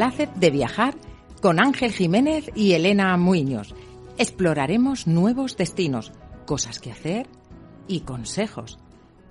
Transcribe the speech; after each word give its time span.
Placer 0.00 0.30
de 0.34 0.50
viajar 0.50 0.94
con 1.42 1.60
Ángel 1.60 1.92
Jiménez 1.92 2.50
y 2.54 2.72
Elena 2.72 3.14
Muiños. 3.18 3.74
Exploraremos 4.16 5.06
nuevos 5.06 5.58
destinos, 5.58 6.10
cosas 6.46 6.78
que 6.78 6.90
hacer 6.90 7.26
y 7.86 8.00
consejos. 8.00 8.78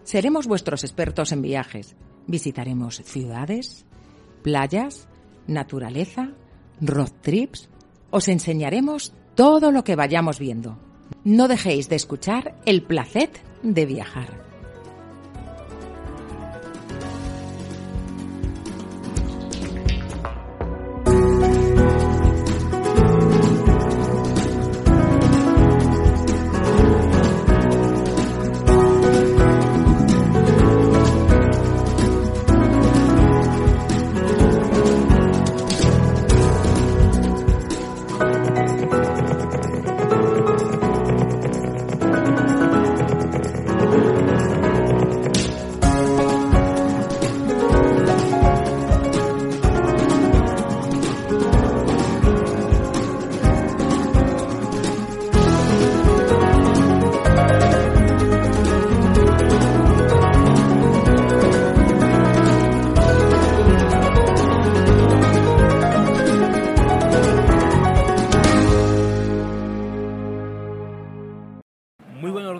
Seremos 0.04 0.46
vuestros 0.46 0.84
expertos 0.84 1.32
en 1.32 1.42
viajes. 1.42 1.96
Visitaremos 2.28 2.98
ciudades, 2.98 3.88
playas, 4.44 5.08
naturaleza, 5.48 6.34
road 6.80 7.14
trips. 7.22 7.68
Os 8.12 8.28
enseñaremos 8.28 9.14
todo 9.34 9.72
lo 9.72 9.84
que 9.84 9.96
vayamos 9.96 10.38
viendo. 10.38 10.78
No 11.24 11.48
dejéis 11.48 11.90
de 11.90 11.96
escuchar 11.96 12.62
el 12.68 12.84
placer 12.84 13.32
de 13.64 13.88
viajar. 13.88 14.49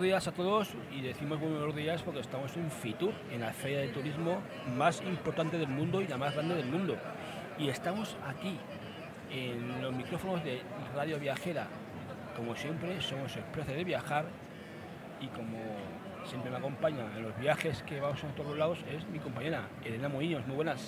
Buenos 0.00 0.12
días 0.12 0.28
a 0.28 0.32
todos 0.32 0.68
y 0.96 1.02
decimos 1.02 1.38
buenos 1.38 1.76
días 1.76 2.02
porque 2.02 2.20
estamos 2.20 2.56
en 2.56 2.70
Fitur, 2.70 3.12
en 3.30 3.42
la 3.42 3.52
feria 3.52 3.80
de 3.80 3.88
turismo 3.88 4.40
más 4.74 5.02
importante 5.02 5.58
del 5.58 5.68
mundo 5.68 6.00
y 6.00 6.06
la 6.06 6.16
más 6.16 6.32
grande 6.32 6.54
del 6.54 6.64
mundo. 6.64 6.96
Y 7.58 7.68
estamos 7.68 8.16
aquí 8.26 8.56
en 9.30 9.82
los 9.82 9.92
micrófonos 9.92 10.42
de 10.42 10.62
Radio 10.94 11.18
Viajera. 11.18 11.66
Como 12.34 12.56
siempre, 12.56 12.98
somos 13.02 13.36
Expreso 13.36 13.72
de 13.72 13.84
Viajar 13.84 14.24
y 15.20 15.26
como 15.26 15.58
siempre 16.24 16.50
me 16.50 16.56
acompaña 16.56 17.04
en 17.16 17.22
los 17.22 17.38
viajes 17.38 17.82
que 17.82 18.00
vamos 18.00 18.22
a 18.24 18.28
todos 18.28 18.56
lados 18.56 18.78
es 18.90 19.06
mi 19.08 19.18
compañera 19.18 19.68
Elena 19.84 20.08
Moiños. 20.08 20.46
Muy 20.46 20.56
buenas. 20.56 20.80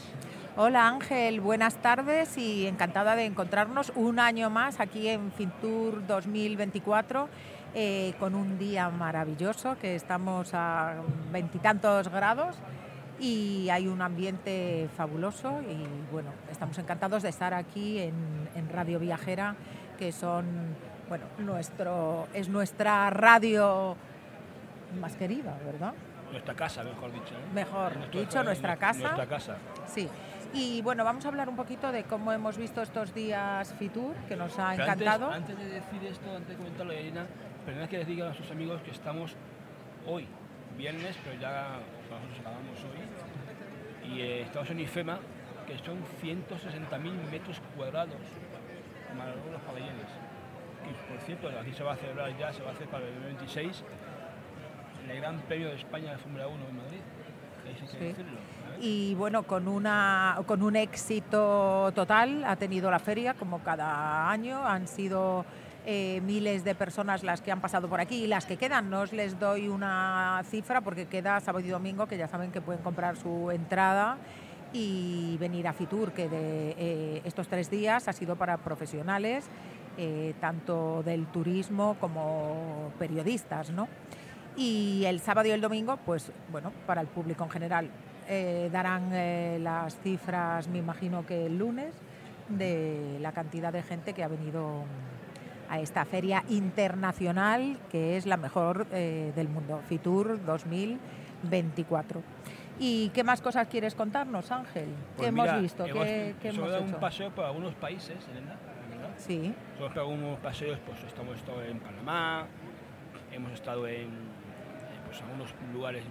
Hola 0.56 0.88
Ángel, 0.88 1.40
buenas 1.40 1.76
tardes 1.76 2.38
y 2.38 2.66
encantada 2.66 3.14
de 3.16 3.26
encontrarnos 3.26 3.92
un 3.94 4.18
año 4.18 4.48
más 4.48 4.80
aquí 4.80 5.08
en 5.08 5.32
Fintour 5.32 6.06
2024 6.06 7.28
eh, 7.74 8.14
con 8.18 8.34
un 8.34 8.58
día 8.58 8.88
maravilloso 8.90 9.76
que 9.80 9.94
estamos 9.94 10.50
a 10.54 10.94
veintitantos 11.30 12.08
grados 12.08 12.56
y 13.20 13.68
hay 13.70 13.86
un 13.88 14.02
ambiente 14.02 14.88
fabuloso 14.96 15.60
y 15.62 16.12
bueno, 16.12 16.30
estamos 16.50 16.76
encantados 16.78 17.22
de 17.22 17.28
estar 17.28 17.54
aquí 17.54 17.98
en, 18.00 18.14
en 18.54 18.68
Radio 18.68 18.98
Viajera 18.98 19.54
que 19.98 20.12
son, 20.12 20.44
bueno, 21.08 21.24
nuestro, 21.38 22.26
es 22.34 22.48
nuestra 22.48 23.08
radio 23.10 23.96
más 25.00 25.14
querida, 25.16 25.56
¿verdad? 25.64 25.94
Nuestra 26.30 26.54
casa, 26.54 26.82
mejor 26.82 27.12
dicho. 27.12 27.34
¿eh? 27.34 27.52
Mejor 27.54 27.96
Nuestro- 27.96 28.20
dicho, 28.20 28.42
nuestra 28.42 28.76
casa. 28.76 29.00
Nuestra 29.00 29.26
casa. 29.26 29.56
Sí. 29.86 30.08
Y 30.54 30.82
bueno, 30.82 31.04
vamos 31.04 31.24
a 31.24 31.28
hablar 31.28 31.48
un 31.48 31.56
poquito 31.56 31.92
de 31.92 32.04
cómo 32.04 32.32
hemos 32.32 32.56
visto 32.58 32.82
estos 32.82 33.14
días 33.14 33.72
Fitur, 33.78 34.14
que 34.28 34.36
nos 34.36 34.58
ha 34.58 34.74
encantado. 34.74 35.30
Antes, 35.30 35.50
antes 35.56 35.58
de 35.58 35.74
decir 35.80 36.04
esto, 36.06 36.28
antes 36.34 36.48
de 36.48 36.56
comentarlo, 36.56 36.92
Elena, 36.92 37.26
perdona 37.64 37.88
que 37.88 37.98
les 37.98 38.06
diga 38.06 38.24
a 38.24 38.26
nuestros 38.28 38.50
amigos 38.50 38.80
que 38.82 38.90
estamos 38.90 39.34
hoy, 40.06 40.26
viernes, 40.76 41.16
pero 41.24 41.40
ya 41.40 41.78
nosotros 42.10 42.40
acabamos 42.40 42.78
hoy, 42.84 44.10
y 44.10 44.20
eh, 44.20 44.42
estamos 44.42 44.70
en 44.70 44.80
IFEMA, 44.80 45.18
que 45.66 45.78
son 45.78 45.98
160.000 46.22 47.30
metros 47.30 47.60
cuadrados, 47.76 48.20
más 49.16 49.28
los 49.28 49.60
pabellones. 49.62 50.10
Y 50.82 51.12
por 51.12 51.20
cierto, 51.20 51.48
aquí 51.48 51.72
se 51.72 51.84
va 51.84 51.92
a 51.92 51.96
celebrar 51.96 52.36
ya, 52.36 52.52
se 52.52 52.62
va 52.62 52.70
a 52.70 52.72
hacer 52.72 52.88
para 52.88 53.06
el 53.06 53.14
2026, 53.14 53.84
el 55.08 55.20
Gran 55.20 55.40
Premio 55.42 55.68
de 55.68 55.76
España 55.76 56.12
de 56.12 56.18
Fórmula 56.18 56.48
1 56.48 56.68
en 56.68 56.76
Madrid. 56.76 57.00
Y 58.80 59.14
bueno, 59.14 59.44
con, 59.44 59.68
una, 59.68 60.38
con 60.46 60.62
un 60.62 60.74
éxito 60.74 61.92
total 61.94 62.44
ha 62.44 62.56
tenido 62.56 62.90
la 62.90 62.98
feria, 62.98 63.34
como 63.34 63.60
cada 63.60 64.28
año. 64.28 64.66
Han 64.66 64.88
sido 64.88 65.44
eh, 65.84 66.20
miles 66.24 66.64
de 66.64 66.74
personas 66.74 67.22
las 67.22 67.40
que 67.40 67.50
han 67.50 67.60
pasado 67.60 67.88
por 67.88 68.00
aquí 68.00 68.24
y 68.24 68.26
las 68.26 68.46
que 68.46 68.56
quedan. 68.56 68.90
No 68.90 69.00
os 69.00 69.12
les 69.12 69.38
doy 69.38 69.68
una 69.68 70.42
cifra 70.48 70.80
porque 70.80 71.06
queda 71.06 71.40
sábado 71.40 71.66
y 71.66 71.70
domingo, 71.70 72.06
que 72.06 72.16
ya 72.16 72.28
saben 72.28 72.52
que 72.52 72.60
pueden 72.60 72.82
comprar 72.82 73.16
su 73.16 73.50
entrada 73.50 74.18
y 74.72 75.36
venir 75.38 75.68
a 75.68 75.72
Fitur, 75.72 76.12
que 76.12 76.28
de 76.28 76.74
eh, 76.78 77.22
estos 77.24 77.48
tres 77.48 77.70
días 77.70 78.08
ha 78.08 78.12
sido 78.12 78.36
para 78.36 78.56
profesionales, 78.58 79.44
eh, 79.98 80.34
tanto 80.40 81.02
del 81.02 81.26
turismo 81.26 81.96
como 82.00 82.92
periodistas, 82.98 83.70
¿no? 83.70 83.88
Y 84.56 85.04
el 85.06 85.20
sábado 85.20 85.48
y 85.48 85.50
el 85.50 85.60
domingo, 85.60 85.98
pues 86.04 86.30
bueno, 86.50 86.72
para 86.86 87.00
el 87.00 87.06
público 87.08 87.44
en 87.44 87.50
general 87.50 87.90
darán 88.70 89.62
las 89.62 89.98
cifras, 89.98 90.68
me 90.68 90.78
imagino 90.78 91.26
que 91.26 91.46
el 91.46 91.58
lunes, 91.58 91.92
de 92.48 93.18
la 93.20 93.32
cantidad 93.32 93.72
de 93.72 93.82
gente 93.82 94.12
que 94.12 94.22
ha 94.22 94.28
venido 94.28 94.84
a 95.72 95.80
esta 95.80 96.04
feria 96.04 96.44
internacional 96.50 97.78
que 97.90 98.18
es 98.18 98.26
la 98.26 98.36
mejor 98.36 98.86
eh, 98.92 99.32
del 99.34 99.48
mundo, 99.48 99.80
Fitur 99.88 100.38
2024. 100.44 102.22
¿Y 102.78 103.08
qué 103.10 103.24
más 103.24 103.40
cosas 103.40 103.68
quieres 103.68 103.94
contarnos, 103.94 104.50
Ángel? 104.52 104.88
Pues 105.16 105.26
¿Qué 105.28 105.32
mira, 105.32 105.44
hemos 105.52 105.62
visto? 105.62 105.86
hemos- 105.86 106.04
¿Qué, 106.04 106.34
qué 106.42 106.48
hemos 106.48 106.58
hemos 106.58 106.70
dado 106.72 106.84
hecho? 106.84 106.94
un 106.94 107.00
paseo 107.00 107.30
por 107.30 107.44
algunos 107.46 107.74
países, 107.76 108.16
Elena, 108.30 108.56
¿verdad? 108.90 109.10
Sí, 109.16 109.54
Hemos 109.78 109.88
pegado 109.92 110.08
unos 110.08 110.38
paseos, 110.40 110.78
pues 110.84 111.02
estamos 111.04 111.36
estado 111.36 111.62
en 111.64 111.80
Panamá, 111.80 112.46
hemos 113.32 113.52
estado 113.52 113.88
en, 113.88 114.10
pues, 115.06 115.22
algunos 115.22 115.54
lugares 115.72 116.04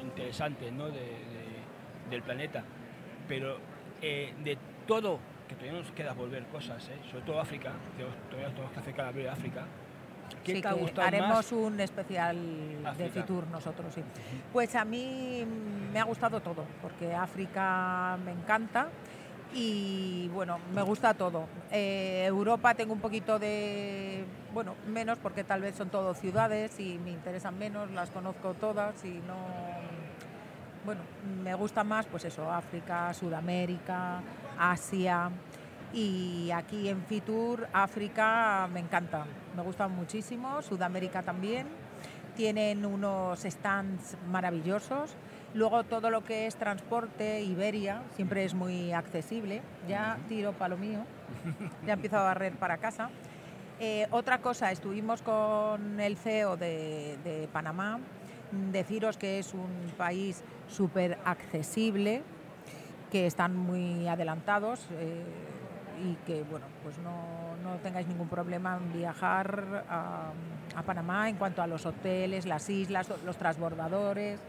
interesantes 0.00 0.72
¿no? 0.72 0.86
de- 0.86 0.92
de- 0.92 2.08
del 2.10 2.22
planeta, 2.22 2.64
pero 3.28 3.58
eh, 4.00 4.32
de 4.42 4.56
todo, 4.86 5.18
que 5.48 5.54
todavía 5.54 5.80
nos 5.80 5.90
queda 5.92 6.12
volver 6.12 6.44
cosas, 6.46 6.88
¿eh? 6.88 6.98
sobre 7.10 7.24
todo 7.24 7.40
África, 7.40 7.72
todavía 8.30 8.50
tenemos 8.50 8.72
que 8.72 8.80
hacer 8.80 8.94
cada 8.94 9.10
vez 9.12 9.28
África. 9.28 9.64
¿Qué 10.42 10.56
sí 10.56 10.62
te 10.62 10.68
ha 10.68 10.74
que 10.74 10.80
gustado 10.80 11.06
haremos 11.06 11.28
más? 11.28 11.52
un 11.52 11.80
especial 11.80 12.36
de. 12.96 13.10
Fitur 13.10 13.46
nosotros, 13.48 13.92
sí. 13.94 14.02
Pues 14.52 14.74
a 14.74 14.84
mí 14.84 15.44
me 15.92 16.00
ha 16.00 16.04
gustado 16.04 16.40
todo, 16.40 16.64
porque 16.80 17.14
África 17.14 18.18
me 18.24 18.32
encanta 18.32 18.88
y 19.54 20.28
bueno, 20.28 20.58
me 20.74 20.82
gusta 20.82 21.14
todo. 21.14 21.46
Eh, 21.70 22.24
Europa 22.26 22.74
tengo 22.74 22.92
un 22.92 23.00
poquito 23.00 23.38
de, 23.38 24.24
bueno, 24.52 24.74
menos 24.88 25.18
porque 25.18 25.44
tal 25.44 25.60
vez 25.60 25.76
son 25.76 25.90
todo 25.90 26.14
ciudades 26.14 26.78
y 26.80 26.98
me 26.98 27.10
interesan 27.10 27.56
menos, 27.58 27.90
las 27.92 28.10
conozco 28.10 28.54
todas 28.54 29.04
y 29.04 29.20
no, 29.26 29.36
bueno, 30.84 31.02
me 31.42 31.54
gusta 31.54 31.84
más 31.84 32.06
pues 32.06 32.24
eso, 32.24 32.50
África, 32.50 33.12
Sudamérica, 33.14 34.20
Asia 34.58 35.30
y 35.92 36.50
aquí 36.50 36.88
en 36.88 37.02
Fitur, 37.04 37.68
África 37.72 38.68
me 38.72 38.80
encanta, 38.80 39.26
me 39.56 39.62
gusta 39.62 39.88
muchísimo, 39.88 40.60
Sudamérica 40.62 41.22
también, 41.22 41.66
tienen 42.36 42.84
unos 42.84 43.40
stands 43.40 44.16
maravillosos 44.28 45.16
Luego 45.54 45.84
todo 45.84 46.10
lo 46.10 46.24
que 46.24 46.48
es 46.48 46.56
transporte, 46.56 47.40
Iberia, 47.42 48.02
siempre 48.16 48.44
es 48.44 48.54
muy 48.54 48.92
accesible. 48.92 49.62
Ya 49.88 50.18
tiro 50.28 50.52
para 50.52 50.70
lo 50.70 50.76
mío, 50.76 50.98
ya 51.86 51.92
empiezo 51.92 52.18
a 52.18 52.24
barrer 52.24 52.54
para 52.54 52.78
casa. 52.78 53.08
Eh, 53.78 54.08
otra 54.10 54.38
cosa, 54.38 54.72
estuvimos 54.72 55.22
con 55.22 56.00
el 56.00 56.16
CEO 56.16 56.56
de, 56.56 57.48
Panamá. 57.52 58.00
Deciros 58.72 59.16
que 59.16 59.38
es 59.38 59.54
un 59.54 59.92
país 59.96 60.42
súper 60.68 61.18
accesible, 61.24 62.22
que 63.10 63.26
están 63.26 63.56
muy 63.56 64.08
adelantados 64.08 64.86
eh, 64.92 65.22
y 66.04 66.14
que, 66.26 66.42
bueno, 66.42 66.66
pues 66.82 66.96
no, 66.98 67.76
tengáis 67.82 68.06
ningún 68.06 68.28
problema 68.28 68.76
en 68.76 68.92
viajar 68.92 69.84
a, 69.88 70.32
Panamá 70.84 71.28
en 71.28 71.36
cuanto 71.36 71.62
a 71.62 71.66
los 71.66 71.86
hoteles, 71.86 72.46
las 72.46 72.68
islas, 72.68 73.08
los 73.24 73.36
transbordadores 73.36 74.40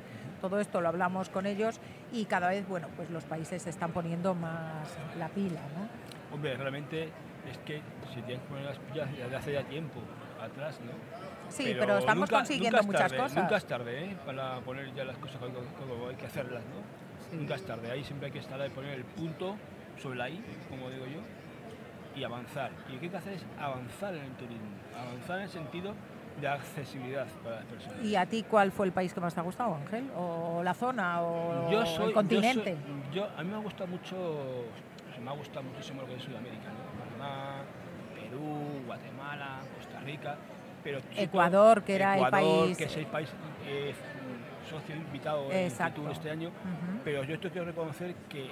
todo 0.41 0.59
esto 0.59 0.81
lo 0.81 0.89
hablamos 0.89 1.29
con 1.29 1.45
ellos 1.45 1.79
y 2.11 2.25
cada 2.25 2.49
vez, 2.49 2.67
bueno, 2.67 2.87
pues 2.95 3.09
los 3.09 3.23
países 3.23 3.63
se 3.63 3.69
están 3.71 3.91
poniendo 3.91 4.35
más 4.35 4.95
la 5.17 5.27
pila, 5.29 5.61
¿no? 5.75 6.35
Hombre, 6.35 6.55
realmente 6.55 7.09
es 7.49 7.57
que 7.65 7.81
si 8.13 8.21
tienes 8.21 8.41
que 8.43 8.49
poner 8.49 8.65
las 8.65 8.77
pilas 8.77 9.09
desde 9.11 9.35
hace 9.35 9.53
ya 9.53 9.63
tiempo 9.63 9.99
atrás, 10.39 10.79
¿no? 10.81 10.91
Sí, 11.49 11.75
pero, 11.79 11.97
estamos 11.99 12.29
consiguiendo 12.29 12.83
muchas 12.83 13.13
cosas. 13.13 13.35
Nunca 13.35 13.57
es 13.57 13.65
tarde, 13.65 14.05
¿eh? 14.05 14.17
Para 14.25 14.59
poner 14.59 14.93
ya 14.93 15.05
las 15.05 15.17
cosas 15.17 15.37
como 15.37 16.07
hay 16.07 16.15
que 16.15 16.25
hacerlas, 16.25 16.63
¿no? 16.65 17.37
Nunca 17.37 17.55
es 17.55 17.65
tarde. 17.65 17.91
Ahí 17.91 18.03
siempre 18.03 18.27
hay 18.27 18.31
que 18.31 18.39
estar 18.39 18.59
ahí, 18.61 18.69
poner 18.69 18.93
el 18.93 19.03
punto 19.03 19.55
sobre 20.01 20.17
la 20.17 20.29
I, 20.29 20.43
como 20.69 20.89
digo 20.89 21.05
yo, 21.05 21.19
y 22.19 22.23
avanzar. 22.23 22.71
Y 22.89 22.93
lo 22.93 22.99
que 22.99 23.05
hay 23.05 23.11
que 23.11 23.17
hacer 23.17 23.33
es 23.33 23.45
avanzar 23.59 24.13
en 24.13 24.23
el 24.23 24.31
turismo. 24.33 24.69
Avanzar 24.97 25.37
en 25.37 25.43
el 25.43 25.49
sentido 25.49 25.93
de 26.39 26.47
accesibilidad 26.47 27.27
para 27.43 27.57
las 27.57 27.65
personas. 27.65 28.03
¿Y 28.03 28.15
a 28.15 28.25
ti 28.25 28.43
cuál 28.43 28.71
fue 28.71 28.85
el 28.85 28.91
país 28.91 29.13
que 29.13 29.21
más 29.21 29.33
te 29.33 29.39
ha 29.39 29.43
gustado, 29.43 29.75
Ángel? 29.75 30.09
¿O 30.15 30.61
la 30.63 30.73
zona? 30.73 31.21
¿O 31.21 31.69
el 31.69 32.13
continente? 32.13 32.75
Yo, 33.13 33.27
a 33.37 33.43
mí 33.43 33.49
me 33.49 33.55
ha 33.55 33.59
gustado 33.61 33.87
mucho, 33.87 34.65
me 35.23 35.29
ha 35.29 35.33
gustado 35.33 35.63
muchísimo 35.63 36.01
lo 36.01 36.07
que 36.07 36.15
es 36.15 36.23
Sudamérica, 36.23 36.69
¿no? 36.69 36.99
Panamá, 36.99 37.61
Perú, 38.13 38.83
Guatemala, 38.85 39.59
Costa 39.77 39.99
Rica, 40.01 40.35
pero 40.85 40.99
Ecuador, 41.17 41.81
que 41.83 41.95
era 41.95 42.15
el 42.15 42.29
país... 42.29 42.77
que 42.77 42.83
es 42.83 42.95
el 42.95 43.07
país 43.07 43.27
eh, 43.67 43.95
socio 44.69 44.95
invitado 44.95 45.51
en 45.51 45.71
Fitur 45.71 46.11
este 46.11 46.29
año, 46.29 46.51
pero 47.03 47.23
yo 47.23 47.33
esto 47.33 47.49
quiero 47.49 47.65
reconocer 47.65 48.13
que 48.29 48.51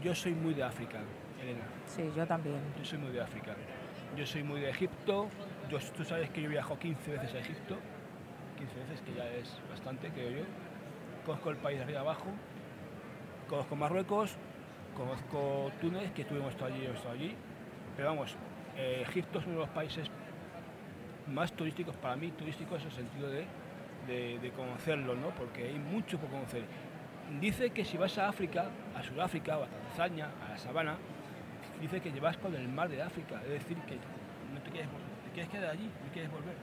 yo 0.00 0.14
soy 0.14 0.34
muy 0.34 0.54
de 0.54 0.62
África, 0.62 1.00
Elena. 1.42 1.64
Sí, 1.86 2.12
yo 2.16 2.24
también. 2.28 2.60
Yo 2.78 2.84
soy 2.84 2.98
muy 2.98 3.10
de 3.10 3.20
África. 3.20 3.56
Yo 4.16 4.24
soy 4.24 4.44
muy 4.44 4.60
de 4.60 4.70
Egipto, 4.70 5.28
tú 5.96 6.04
sabes 6.04 6.30
que 6.30 6.42
yo 6.42 6.48
viajo 6.48 6.78
15 6.78 7.10
veces 7.10 7.34
a 7.34 7.38
Egipto, 7.38 7.76
15 8.56 8.78
veces, 8.78 9.00
que 9.00 9.14
ya 9.14 9.28
es 9.30 9.58
bastante, 9.68 10.10
creo 10.10 10.30
yo. 10.30 10.44
Conozco 11.26 11.50
el 11.50 11.56
país 11.56 11.78
de 11.78 11.84
arriba 11.84 12.00
abajo, 12.00 12.26
conozco 13.48 13.74
Marruecos, 13.74 14.36
conozco 14.96 15.72
Túnez, 15.80 16.12
que 16.12 16.22
estuvimos 16.22 16.54
allí, 16.62 16.84
estado 16.84 17.14
allí. 17.14 17.34
Pero 17.96 18.10
vamos, 18.10 18.36
eh, 18.76 19.04
Egipto 19.08 19.40
es 19.40 19.46
uno 19.46 19.54
de 19.54 19.60
los 19.62 19.70
países 19.70 20.08
más 21.28 21.52
turísticos 21.52 21.96
para 21.96 22.16
mí, 22.16 22.30
turísticos 22.32 22.82
en 22.82 22.88
el 22.88 22.92
sentido 22.92 23.28
de, 23.30 23.46
de, 24.06 24.50
conocerlo, 24.50 25.14
¿no? 25.14 25.30
Porque 25.30 25.64
hay 25.64 25.78
mucho 25.78 26.18
por 26.18 26.30
conocer. 26.30 26.64
Dice 27.40 27.70
que 27.70 27.84
si 27.84 27.96
vas 27.96 28.18
a 28.18 28.28
África, 28.28 28.66
a 28.94 29.02
Sudáfrica, 29.02 29.58
o 29.58 29.64
a 29.64 29.66
Tanzania, 29.66 30.28
a 30.46 30.50
la 30.50 30.58
sabana, 30.58 30.96
dice 31.80 32.00
que 32.00 32.12
llevas 32.12 32.36
con 32.36 32.54
el 32.54 32.68
mar 32.68 32.88
de 32.88 33.02
África, 33.02 33.40
es 33.44 33.50
decir, 33.50 33.76
que 33.78 33.94
no 34.52 34.60
te 34.62 34.70
quieres 34.70 34.88
quieres 35.34 35.50
quedar 35.50 35.70
allí, 35.70 35.84
no 35.84 36.12
quieres 36.12 36.30
volver. 36.30 36.54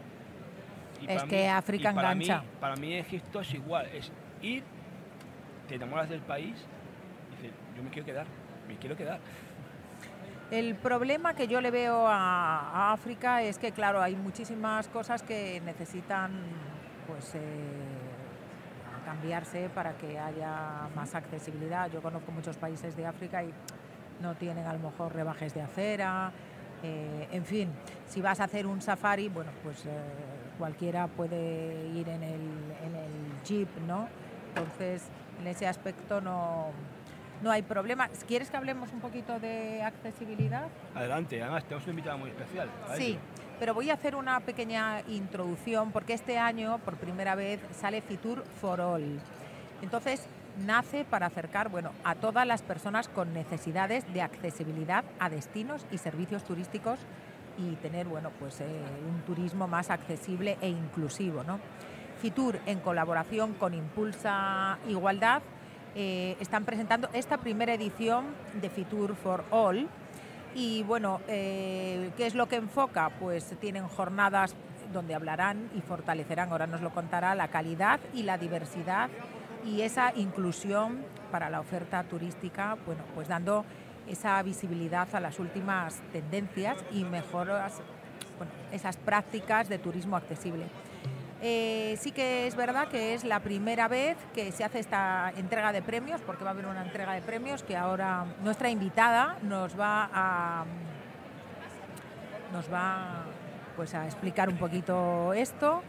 es 1.08 1.24
que 1.24 1.48
África 1.48 1.94
para 1.94 2.14
engancha. 2.14 2.42
Mí, 2.42 2.48
para 2.60 2.76
mí 2.78 2.94
Egipto 2.96 3.42
es 3.42 3.54
igual, 3.54 3.86
es 3.94 4.12
ir, 4.42 4.64
te 5.68 5.76
enamoras 5.76 6.10
del 6.10 6.22
país 6.22 6.56
y 7.28 7.36
dices, 7.36 7.52
yo 7.76 7.84
me 7.84 7.90
quiero 7.90 8.06
quedar, 8.06 8.26
me 8.68 8.78
quiero 8.78 8.96
quedar. 8.96 9.20
El 10.52 10.76
problema 10.76 11.34
que 11.34 11.48
yo 11.48 11.62
le 11.62 11.72
veo 11.72 12.08
a, 12.08 12.92
África 12.92 13.42
es 13.42 13.58
que, 13.58 13.72
claro, 13.72 14.02
hay 14.02 14.18
muchísimas 14.18 14.90
cosas 14.90 15.24
que 15.24 15.62
necesitan 15.62 16.32
pues, 17.08 17.36
eh, 17.36 17.40
cambiarse 19.06 19.70
para 19.70 19.94
que 19.94 20.20
haya 20.20 20.90
más 20.94 21.16
accesibilidad. 21.16 21.90
Yo 21.90 22.02
conozco 22.02 22.34
muchos 22.34 22.58
países 22.58 22.98
de 22.98 23.06
África 23.06 23.42
y 23.44 23.54
no 24.22 24.36
tienen 24.36 24.68
a 24.68 24.74
lo 24.74 24.80
mejor 24.80 25.16
rebajes 25.16 25.54
de 25.54 25.62
acera, 25.62 26.34
eh, 26.84 27.28
en 27.32 27.46
fin, 27.46 27.70
si 28.08 28.22
vas 28.22 28.40
a 28.40 28.46
hacer 28.46 28.66
un 28.66 28.82
safari, 28.82 29.30
bueno, 29.30 29.52
pues 29.64 29.86
eh, 29.86 29.90
cualquiera 30.58 31.08
puede 31.08 31.88
ir 31.94 32.10
en 32.10 32.24
el, 32.24 32.42
jeep, 33.46 33.70
¿no? 33.88 34.08
Entonces, 34.50 35.04
en 35.40 35.48
ese 35.48 35.68
aspecto 35.68 36.22
no, 36.22 36.68
no 37.42 37.52
hay 37.52 37.62
problema. 37.62 38.10
¿Quieres 38.28 38.50
que 38.50 38.58
hablemos 38.58 38.92
un 38.94 39.00
poquito 39.00 39.40
de 39.40 39.82
accesibilidad? 39.84 40.68
Adelante, 40.96 41.42
además 41.42 41.64
tenemos 41.64 41.84
una 41.86 41.92
invitada 41.92 42.18
muy 42.18 42.30
especial. 42.30 42.70
Sí, 42.98 43.18
pero 43.60 43.74
voy 43.74 43.90
a 43.90 43.94
hacer 43.94 44.16
una 44.16 44.40
pequeña 44.42 45.02
introducción 45.08 45.92
porque 45.92 46.14
este 46.14 46.38
año, 46.38 46.80
por 46.80 46.96
primera 46.98 47.36
vez, 47.36 47.60
sale 47.72 48.02
Fitur 48.02 48.44
for 48.60 48.82
All. 48.82 49.20
Entonces, 49.82 50.26
nace 50.66 51.06
para 51.06 51.28
acercar 51.28 51.70
bueno, 51.70 51.92
a 52.04 52.16
todas 52.16 52.46
las 52.46 52.62
personas 52.62 53.08
con 53.08 53.34
necesidades 53.34 54.12
de 54.14 54.22
accesibilidad 54.22 55.04
a 55.20 55.30
destinos 55.30 55.86
y 55.92 55.98
servicios 55.98 56.44
turísticos 56.44 57.00
y 57.58 57.76
tener 57.76 58.08
bueno, 58.08 58.32
pues, 58.40 58.62
eh, 58.62 58.66
un 59.08 59.22
turismo 59.22 59.68
más 59.68 59.90
accesible 59.90 60.58
e 60.62 60.70
inclusivo. 60.70 61.44
¿no? 61.44 61.60
Fitur, 62.22 62.60
en 62.66 62.80
colaboración 62.80 63.54
con 63.54 63.74
Impulsa 63.74 64.78
Igualdad, 64.88 65.42
eh, 65.96 66.38
están 66.40 66.66
presentando 66.66 67.10
esta 67.14 67.38
primera 67.38 67.74
edición 67.74 68.26
de 68.62 68.70
Fitur 68.70 69.16
for 69.16 69.44
All. 69.50 69.88
Y 70.54 70.84
bueno, 70.84 71.22
eh, 71.28 72.12
¿qué 72.18 72.26
es 72.26 72.36
lo 72.36 72.48
que 72.48 72.58
enfoca? 72.58 73.10
Pues 73.20 73.56
tienen 73.60 73.88
jornadas 73.88 74.56
donde 74.92 75.16
hablarán 75.16 75.70
y 75.76 75.82
fortalecerán, 75.82 76.52
ahora 76.52 76.68
nos 76.68 76.82
lo 76.82 76.92
contará, 76.92 77.34
la 77.36 77.48
calidad 77.48 78.00
y 78.14 78.24
la 78.24 78.38
diversidad 78.38 79.10
y 79.66 79.82
esa 79.82 80.12
inclusión 80.16 81.06
para 81.32 81.50
la 81.50 81.60
oferta 81.60 82.04
turística, 82.04 82.78
bueno, 82.86 83.04
pues 83.16 83.28
dando 83.28 83.64
esa 84.08 84.42
visibilidad 84.44 85.08
a 85.14 85.20
las 85.20 85.40
últimas 85.40 86.02
tendencias 86.12 86.78
y 86.92 87.04
mejoras 87.04 87.82
esas 88.72 88.98
prácticas 88.98 89.70
de 89.70 89.78
turismo 89.78 90.16
accesible. 90.18 90.66
Eh, 91.42 91.98
sí 92.00 92.12
que 92.12 92.46
es 92.46 92.56
verdad 92.56 92.88
que 92.88 93.16
es 93.16 93.24
la 93.24 93.40
primera 93.40 93.88
vez 93.88 94.16
que 94.34 94.52
se 94.52 94.64
hace 94.64 94.80
esta 94.80 95.34
entrega 95.36 95.72
de 95.72 95.82
premios, 95.82 96.22
porque 96.22 96.44
va 96.44 96.52
a 96.52 96.54
haber 96.54 96.68
una 96.68 96.84
entrega 96.84 97.14
de 97.14 97.22
premios 97.22 97.64
que 97.64 97.76
ahora 97.76 98.26
nuestra 98.44 98.70
invitada 98.70 99.38
nos 99.42 99.80
va 99.80 100.10
a 100.14 100.66
nos 102.54 102.72
va 102.72 103.26
pues 103.76 103.96
a 103.96 104.06
explicar 104.06 104.50
un 104.50 104.58
poquito 104.58 105.34
esto 105.34 105.82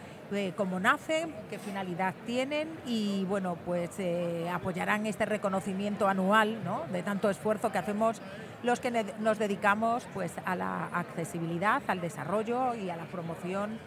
cómo 0.57 0.81
nacen, 0.81 1.35
qué 1.51 1.59
finalidad 1.59 2.15
tienen 2.25 2.69
y 2.87 3.25
bueno, 3.27 3.59
pues 3.67 3.91
eh, 3.99 4.49
apoyarán 4.51 5.07
este 5.07 5.27
reconocimiento 5.27 6.09
anual 6.09 6.59
de 6.91 7.03
tanto 7.03 7.29
esfuerzo 7.29 7.71
que 7.71 7.77
hacemos 7.77 8.23
los 8.63 8.81
que 8.81 8.91
nos 9.19 9.39
dedicamos 9.39 10.07
pues 10.15 10.33
a 10.47 10.57
la 10.57 10.87
accesibilidad, 10.87 11.83
al 11.87 12.01
desarrollo 12.01 12.75
y 12.75 12.89
a 12.89 12.97
la 12.97 13.05
promoción 13.05 13.79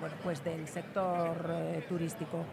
bueno, 0.00 0.16
pues 0.22 0.42
del 0.42 0.66
sector 0.68 1.46
eh, 1.48 1.84
turístico. 1.88 2.44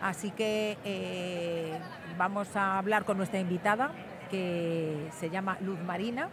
Así 0.00 0.30
que 0.30 0.78
eh, 0.84 1.78
vamos 2.16 2.56
a 2.56 2.78
hablar 2.78 3.04
con 3.04 3.16
nuestra 3.16 3.38
invitada 3.38 3.92
que 4.30 5.08
se 5.18 5.30
llama 5.30 5.58
Luz 5.60 5.80
Marina. 5.80 6.28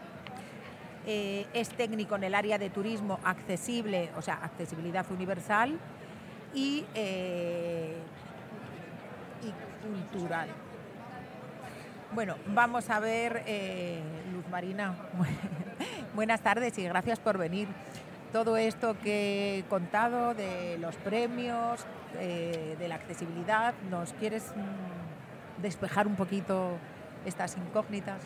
es 1.06 1.70
técnico 1.70 2.16
en 2.16 2.24
el 2.24 2.36
área 2.36 2.58
de 2.58 2.70
turismo 2.70 3.20
accesible, 3.24 4.12
o 4.16 4.22
sea, 4.22 4.36
accesibilidad 4.44 5.06
universal 5.12 5.80
eh, 6.56 7.96
y, 9.44 9.88
cultural. 9.88 10.50
Bueno, 12.12 12.36
vamos 12.48 12.90
a 12.90 13.00
ver, 13.00 13.44
eh, 13.46 14.02
Luz 14.34 14.48
Marina, 14.50 14.96
buenas 16.16 16.42
tardes 16.42 16.78
y 16.78 16.84
gracias 16.84 17.20
por 17.20 17.38
venir. 17.38 17.68
Todo 18.32 18.58
esto 18.58 18.96
que 19.04 19.60
he 19.60 19.64
contado 19.64 20.36
de 20.36 20.78
los 20.78 20.96
premios, 20.98 21.86
eh, 22.20 22.76
de 22.78 22.88
la 22.88 22.96
accesibilidad, 22.96 23.74
¿nos 23.90 24.14
quieres 24.14 24.54
mm, 24.56 25.62
despejar 25.64 26.06
un 26.06 26.16
poquito 26.16 26.78
estas 27.26 27.58
incógnitas? 27.58 28.22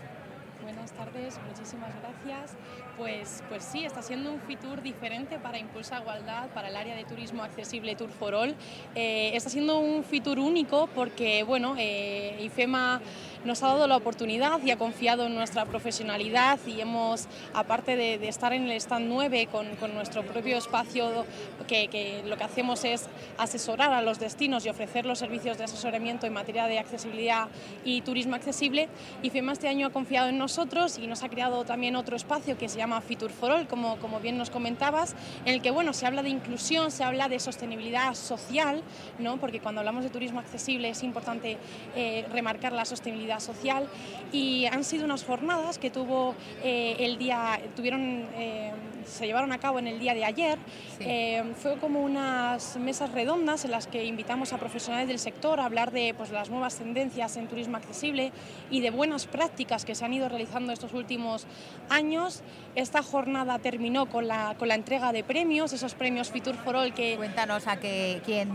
Buenas 0.62 0.92
tardes, 0.94 1.40
muchísimas 1.46 1.92
gracias. 2.02 2.56
Pues, 2.98 3.44
pues 3.50 3.64
sí, 3.64 3.84
está 3.84 4.02
siendo 4.02 4.32
un 4.32 4.40
Fitur 4.40 4.82
diferente 4.82 5.38
para 5.38 5.58
Impulsa 5.58 6.00
Igualdad, 6.00 6.50
para 6.50 6.70
el 6.70 6.78
área 6.78 6.96
de 6.96 7.04
turismo 7.04 7.44
accesible 7.44 7.96
Tour 7.96 8.10
for 8.12 8.34
All. 8.34 8.56
Eh, 8.96 9.32
está 9.36 9.50
siendo 9.50 9.80
un 9.80 10.06
Fitur 10.06 10.40
único 10.40 10.88
porque, 10.88 11.44
bueno, 11.44 11.76
eh, 11.78 12.38
IFEMA 12.42 13.02
nos 13.46 13.62
ha 13.64 13.68
dado 13.68 13.88
la 13.88 13.98
oportunidad 13.98 14.62
y 14.64 14.72
ha 14.72 14.78
confiado 14.78 15.28
en 15.28 15.36
nuestra 15.36 15.66
profesionalidad 15.66 16.60
y 16.66 16.82
hemos, 16.82 17.28
aparte 17.54 17.96
de, 17.96 18.28
estar 18.28 18.54
en 18.54 18.64
el 18.64 18.72
stand 18.74 19.08
9 19.08 19.48
con, 19.52 19.68
nuestro 19.94 20.24
propio 20.24 20.58
espacio, 20.58 21.26
que, 21.68 22.24
lo 22.26 22.38
que 22.38 22.44
hacemos 22.44 22.84
es 22.86 23.08
asesorar 23.38 23.94
a 23.94 24.02
los 24.02 24.20
destinos 24.20 24.66
y 24.66 24.70
ofrecer 24.70 25.06
los 25.06 25.20
servicios 25.20 25.58
de 25.58 25.66
asesoramiento 25.66 26.26
en 26.26 26.34
materia 26.34 26.66
de 26.66 26.80
accesibilidad 26.80 27.48
y 27.84 28.02
turismo 28.02 28.36
accesible, 28.36 28.88
IFEMA 29.22 29.54
este 29.54 29.68
año 29.68 29.88
ha 29.88 29.90
confiado 29.92 30.30
en 30.30 30.38
nosotros 30.38 30.98
y 30.98 31.08
nos 31.08 31.24
ha 31.24 31.30
creado 31.30 31.66
también 31.66 31.96
otro 31.96 32.16
espacio 32.16 32.58
que 32.58 32.70
se 32.70 32.78
llama 32.78 33.02
Fitur 33.02 33.32
for 33.32 33.52
All, 33.52 33.68
como, 33.68 33.98
como 33.98 34.20
bien 34.20 34.38
nos 34.38 34.50
comentabas, 34.50 35.16
en 35.46 35.54
el 35.54 35.62
que 35.62 35.72
bueno, 35.72 35.94
se 35.94 36.06
habla 36.06 36.24
de 36.24 36.30
inclusión, 36.30 36.92
se 36.92 37.04
habla 37.04 37.30
de 37.30 37.40
sostenibilidad 37.40 38.14
social, 38.16 38.82
¿no? 39.20 39.38
porque 39.38 39.60
cuando 39.60 39.82
hablamos 39.82 40.04
de 40.04 40.10
turismo 40.10 40.40
accesible 40.40 40.90
es 40.90 41.04
importante 41.04 41.58
eh, 41.96 42.26
remarcar 42.32 42.74
la 42.74 42.86
sostenibilidad 42.86 43.33
social 43.40 43.88
y 44.34 44.66
han 44.66 44.84
sido 44.84 45.06
unas 45.06 45.24
jornadas 45.24 45.78
que 45.78 45.92
tuvo 45.92 46.36
eh, 46.64 46.96
el 47.00 47.18
día, 47.18 47.62
tuvieron, 47.76 48.26
eh, 48.36 48.72
se 49.06 49.28
llevaron 49.28 49.52
a 49.52 49.60
cabo 49.60 49.80
en 49.80 49.88
el 49.88 50.00
día 50.00 50.16
de 50.16 50.26
ayer. 50.26 50.58
Eh, 51.00 51.44
fue 51.56 51.78
como 51.78 52.02
unas 52.02 52.78
mesas 52.78 53.12
redondas 53.12 53.64
en 53.64 53.72
las 53.72 53.86
que 53.86 54.04
invitamos 54.06 54.52
a 54.52 54.58
profesionales 54.58 55.08
del 55.08 55.20
sector 55.20 55.60
a 55.60 55.66
hablar 55.66 55.92
de 55.92 56.16
pues, 56.18 56.32
las 56.32 56.50
nuevas 56.50 56.76
tendencias 56.78 57.38
en 57.38 57.48
turismo 57.48 57.78
accesible 57.78 58.32
y 58.72 58.82
de 58.82 58.90
buenas 58.90 59.28
prácticas 59.28 59.86
que 59.86 59.94
se 59.94 60.04
han 60.04 60.14
ido 60.14 60.28
realizando 60.30 60.74
estos 60.74 60.94
últimos 60.94 61.46
años. 61.90 62.42
Esta 62.76 63.04
jornada 63.04 63.60
terminó 63.60 64.08
con 64.08 64.28
la, 64.28 64.56
con 64.58 64.68
la 64.68 64.76
entrega 64.76 65.14
de 65.14 65.24
premios, 65.24 65.74
esos 65.74 65.94
premios 65.94 66.32
Fitur 66.32 66.56
for 66.56 66.76
All 66.76 66.94
que... 66.94 67.18
Cuéntanos 67.18 67.68
a 67.68 67.78
que, 67.78 68.22
quién, 68.26 68.50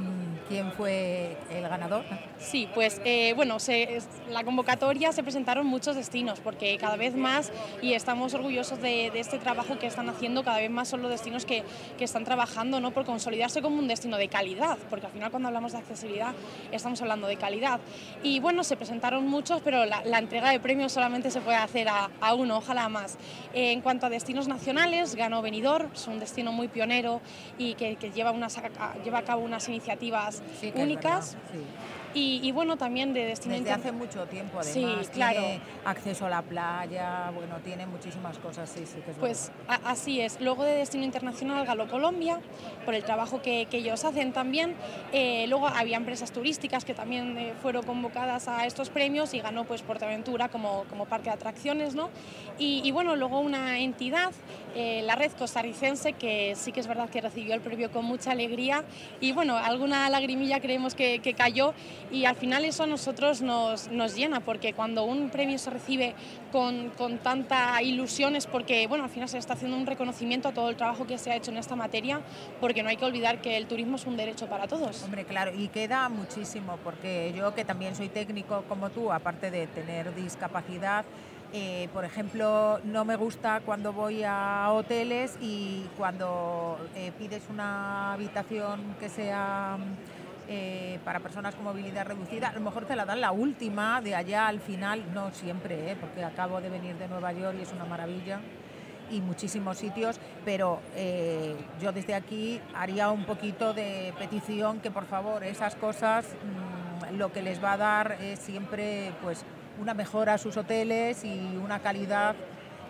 quién 0.49 0.73
fue 0.73 1.37
el 1.53 1.69
ganador. 1.69 2.05
Sí, 2.39 2.69
pues 2.75 3.01
bueno, 3.37 3.61
se, 3.61 4.01
la 4.31 4.43
convocatoria 4.43 4.68
se 5.13 5.23
presentaron 5.23 5.67
muchos 5.67 5.97
destinos, 5.97 6.41
porque 6.41 6.77
cada 6.77 6.97
vez 6.97 7.17
más, 7.17 7.51
y 7.81 7.95
estamos 7.95 8.35
orgullosos 8.35 8.81
de, 8.83 9.07
este 9.15 9.39
trabajo 9.39 9.79
que 9.79 9.87
están 9.87 10.11
haciendo, 10.11 10.45
cada 10.45 10.59
vez 10.59 10.71
más 10.71 10.89
son 10.89 11.01
los 11.01 11.11
destinos 11.11 11.47
que, 11.47 11.65
que, 11.97 12.05
están 12.05 12.25
trabajando 12.25 12.79
¿no? 12.79 12.91
por 12.91 13.07
consolidarse 13.07 13.63
como 13.63 13.79
un 13.79 13.89
destino 13.89 14.19
de 14.19 14.29
calidad, 14.29 14.77
porque 14.91 15.07
al 15.07 15.13
final 15.13 15.31
cuando 15.31 15.49
hablamos 15.49 15.73
de 15.73 15.79
accesibilidad 15.79 16.35
estamos 16.71 17.01
hablando 17.01 17.27
de 17.29 17.37
calidad. 17.37 17.81
Y 18.23 18.41
bueno, 18.41 18.63
se 18.63 18.77
presentaron 18.77 19.27
muchos, 19.27 19.63
pero 19.63 19.87
la, 19.87 20.19
entrega 20.19 20.51
de 20.51 20.61
premios 20.61 20.93
solamente 20.93 21.31
se 21.31 21.41
puede 21.41 21.57
hacer 21.57 21.89
a, 21.89 22.11
a 22.21 22.35
uno, 22.35 22.59
ojalá 22.59 22.91
más. 22.91 23.17
en 23.55 23.81
cuanto 23.81 24.07
a 24.07 24.11
destinos 24.11 24.49
nacionales, 24.49 25.15
ganó 25.15 25.41
Benidorm, 25.41 25.91
es 25.95 26.07
un 26.07 26.19
destino 26.21 26.53
muy 26.53 26.69
pionero 26.69 27.23
y 27.57 27.75
que, 27.75 27.97
lleva, 28.15 28.35
lleva 29.03 29.19
a 29.19 29.23
cabo 29.23 29.43
unas 29.43 29.67
iniciativas 29.69 30.43
únicas. 30.75 31.37
Y, 32.15 32.51
bueno, 32.53 32.77
también 32.77 33.13
de 33.13 33.25
destino 33.27 33.55
Desde 33.55 33.73
hace 33.73 33.93
mucho 33.93 34.27
tiempo, 34.27 34.59
además. 34.59 35.07
Sí, 35.07 35.11
claro. 35.13 35.41
Tiene 35.41 35.61
acceso 35.85 36.27
a 36.27 36.31
la 36.31 36.43
playa, 36.43 37.31
bueno, 37.35 37.57
tiene 37.63 37.87
muchísimas 37.87 38.39
cosas, 38.39 38.69
sí, 38.69 38.85
sí, 38.87 39.01
que 39.05 39.11
es 39.13 39.17
Pues 39.19 39.53
así 39.85 40.21
es. 40.21 40.41
Luego 40.41 40.65
de 40.65 40.75
destino 40.75 41.05
internacional, 41.05 41.65
Galo 41.67 41.89
Colombia, 41.89 42.41
por 42.85 42.95
el 42.95 43.05
trabajo 43.05 43.43
que, 43.43 43.67
que 43.71 43.79
ellos 43.79 44.05
hacen 44.05 44.33
también. 44.33 44.75
Eh, 45.13 45.47
luego 45.49 45.69
había 45.69 45.97
empresas 45.97 46.33
turísticas 46.33 46.85
que 46.85 46.95
también 46.95 47.37
eh, 47.39 47.55
fueron 47.61 47.85
convocadas 47.85 48.49
a 48.49 48.67
estos 48.67 48.91
premios 48.91 49.35
y 49.35 49.41
ganó 49.41 49.65
pues 49.65 49.83
Portaventura 49.83 50.49
como, 50.49 50.85
como 50.91 51.07
parque 51.07 51.31
de 51.31 51.35
atracciones, 51.35 51.95
¿no? 51.95 52.11
Y, 52.61 52.91
bueno, 52.91 53.15
luego 53.15 53.39
una 53.39 53.79
entidad, 53.79 54.33
eh, 54.75 55.03
la 55.05 55.15
red 55.15 55.31
costarricense, 55.39 56.15
que 56.15 56.55
sí 56.57 56.73
que 56.73 56.81
es 56.81 56.89
verdad 56.89 57.09
que 57.09 57.21
recibió 57.21 57.55
el 57.55 57.61
premio 57.61 57.93
con 57.93 58.05
mucha 58.05 58.33
alegría 58.33 58.83
y 59.21 59.31
bueno, 59.31 59.57
alguna 59.57 60.11
lagrimilla 60.11 60.59
creemos 60.59 60.97
que, 60.97 61.21
que 61.21 61.35
cayó 61.35 61.73
y 62.11 62.25
al 62.25 62.37
final 62.37 62.65
eso 62.65 62.85
a 62.85 62.87
nosotros 62.87 63.43
nos, 63.43 63.91
nos 63.91 64.15
llena, 64.15 64.41
porque 64.41 64.73
cuando 64.73 65.05
un 65.05 65.31
premio 65.31 65.59
se 65.59 65.71
recibe 65.71 66.15
con, 66.53 66.91
con, 66.91 67.19
tanta 67.19 67.83
ilusión 67.83 68.37
es 68.37 68.47
porque, 68.47 68.87
bueno, 68.87 69.05
al 69.05 69.11
final 69.11 69.29
se 69.29 69.39
está 69.39 69.55
haciendo 69.55 69.77
un 69.77 69.87
reconocimiento 69.87 70.49
a 70.49 70.53
todo 70.53 70.71
el 70.71 70.77
trabajo 70.77 71.07
que 71.07 71.19
se 71.19 71.31
ha 71.31 71.37
hecho 71.37 71.51
en 71.51 71.59
esta 71.59 71.77
materia, 71.77 72.21
porque 72.61 72.83
no 72.83 72.89
hay 72.89 72.97
que 72.97 73.05
olvidar 73.05 73.41
que 73.41 73.57
el 73.57 73.67
turismo 73.67 73.97
es 73.97 74.07
un 74.07 74.17
derecho 74.17 74.47
para 74.47 74.67
todos. 74.67 75.03
Hombre, 75.03 75.25
claro, 75.25 75.53
y 75.57 75.69
queda 75.69 76.09
muchísimo, 76.09 76.79
porque 76.83 77.33
yo 77.37 77.55
que 77.55 77.65
también 77.65 77.95
soy 77.95 78.09
técnico 78.09 78.65
como 78.69 78.91
tú, 78.91 79.13
aparte 79.13 79.51
de 79.51 79.67
tener 79.67 80.15
discapacidad, 80.15 81.05
eh, 81.53 81.89
por 81.95 82.05
ejemplo, 82.05 82.79
no 82.85 83.07
me 83.07 83.17
gusta 83.17 83.61
cuando 83.65 83.93
voy 83.95 84.23
a 84.23 84.71
hoteles 84.71 85.39
y 85.41 85.85
cuando 85.97 86.79
eh, 86.95 87.11
pides 87.19 87.43
una 87.49 88.13
habitación 88.13 88.97
que 89.01 89.09
sea 89.09 89.79
eh, 90.49 90.99
para 91.05 91.21
personas 91.21 91.55
con 91.55 91.65
movilidad 91.65 92.07
reducida, 92.07 92.49
a 92.49 92.53
lo 92.55 92.61
mejor 92.61 92.87
te 92.87 92.97
la 92.97 93.05
dan 93.05 93.21
la 93.21 93.33
última, 93.33 94.01
de 94.01 94.15
allá 94.15 94.49
al 94.49 94.61
final, 94.61 95.05
no 95.13 95.31
siempre, 95.33 95.93
¿eh? 95.93 95.97
porque 96.01 96.25
acabo 96.25 96.61
de 96.61 96.71
venir 96.71 96.97
de 96.97 97.07
Nueva 97.07 97.33
York 97.33 97.57
y 97.59 97.63
es 97.63 97.73
una 97.73 97.85
maravilla 97.85 98.41
y 99.11 99.21
muchísimos 99.21 99.79
sitios, 99.79 100.21
pero 100.45 100.81
eh, 100.95 101.55
yo 101.81 101.93
desde 101.93 102.15
aquí 102.15 102.61
haría 102.75 103.11
un 103.11 103.25
poquito 103.25 103.75
de 103.75 104.13
petición 104.19 104.81
que 104.81 104.91
por 104.91 105.07
favor 105.07 105.45
esas 105.45 105.75
cosas 105.77 106.27
mm, 106.27 107.17
lo 107.17 107.33
que 107.33 107.43
les 107.43 107.63
va 107.63 107.73
a 107.73 107.77
dar 107.77 108.13
es 108.21 108.39
siempre 108.39 109.13
pues 109.23 109.45
una 109.81 109.95
mejora 109.95 110.35
a 110.35 110.39
sus 110.39 110.57
hoteles 110.57 111.25
y 111.25 111.59
una 111.63 111.79
calidad 111.81 112.35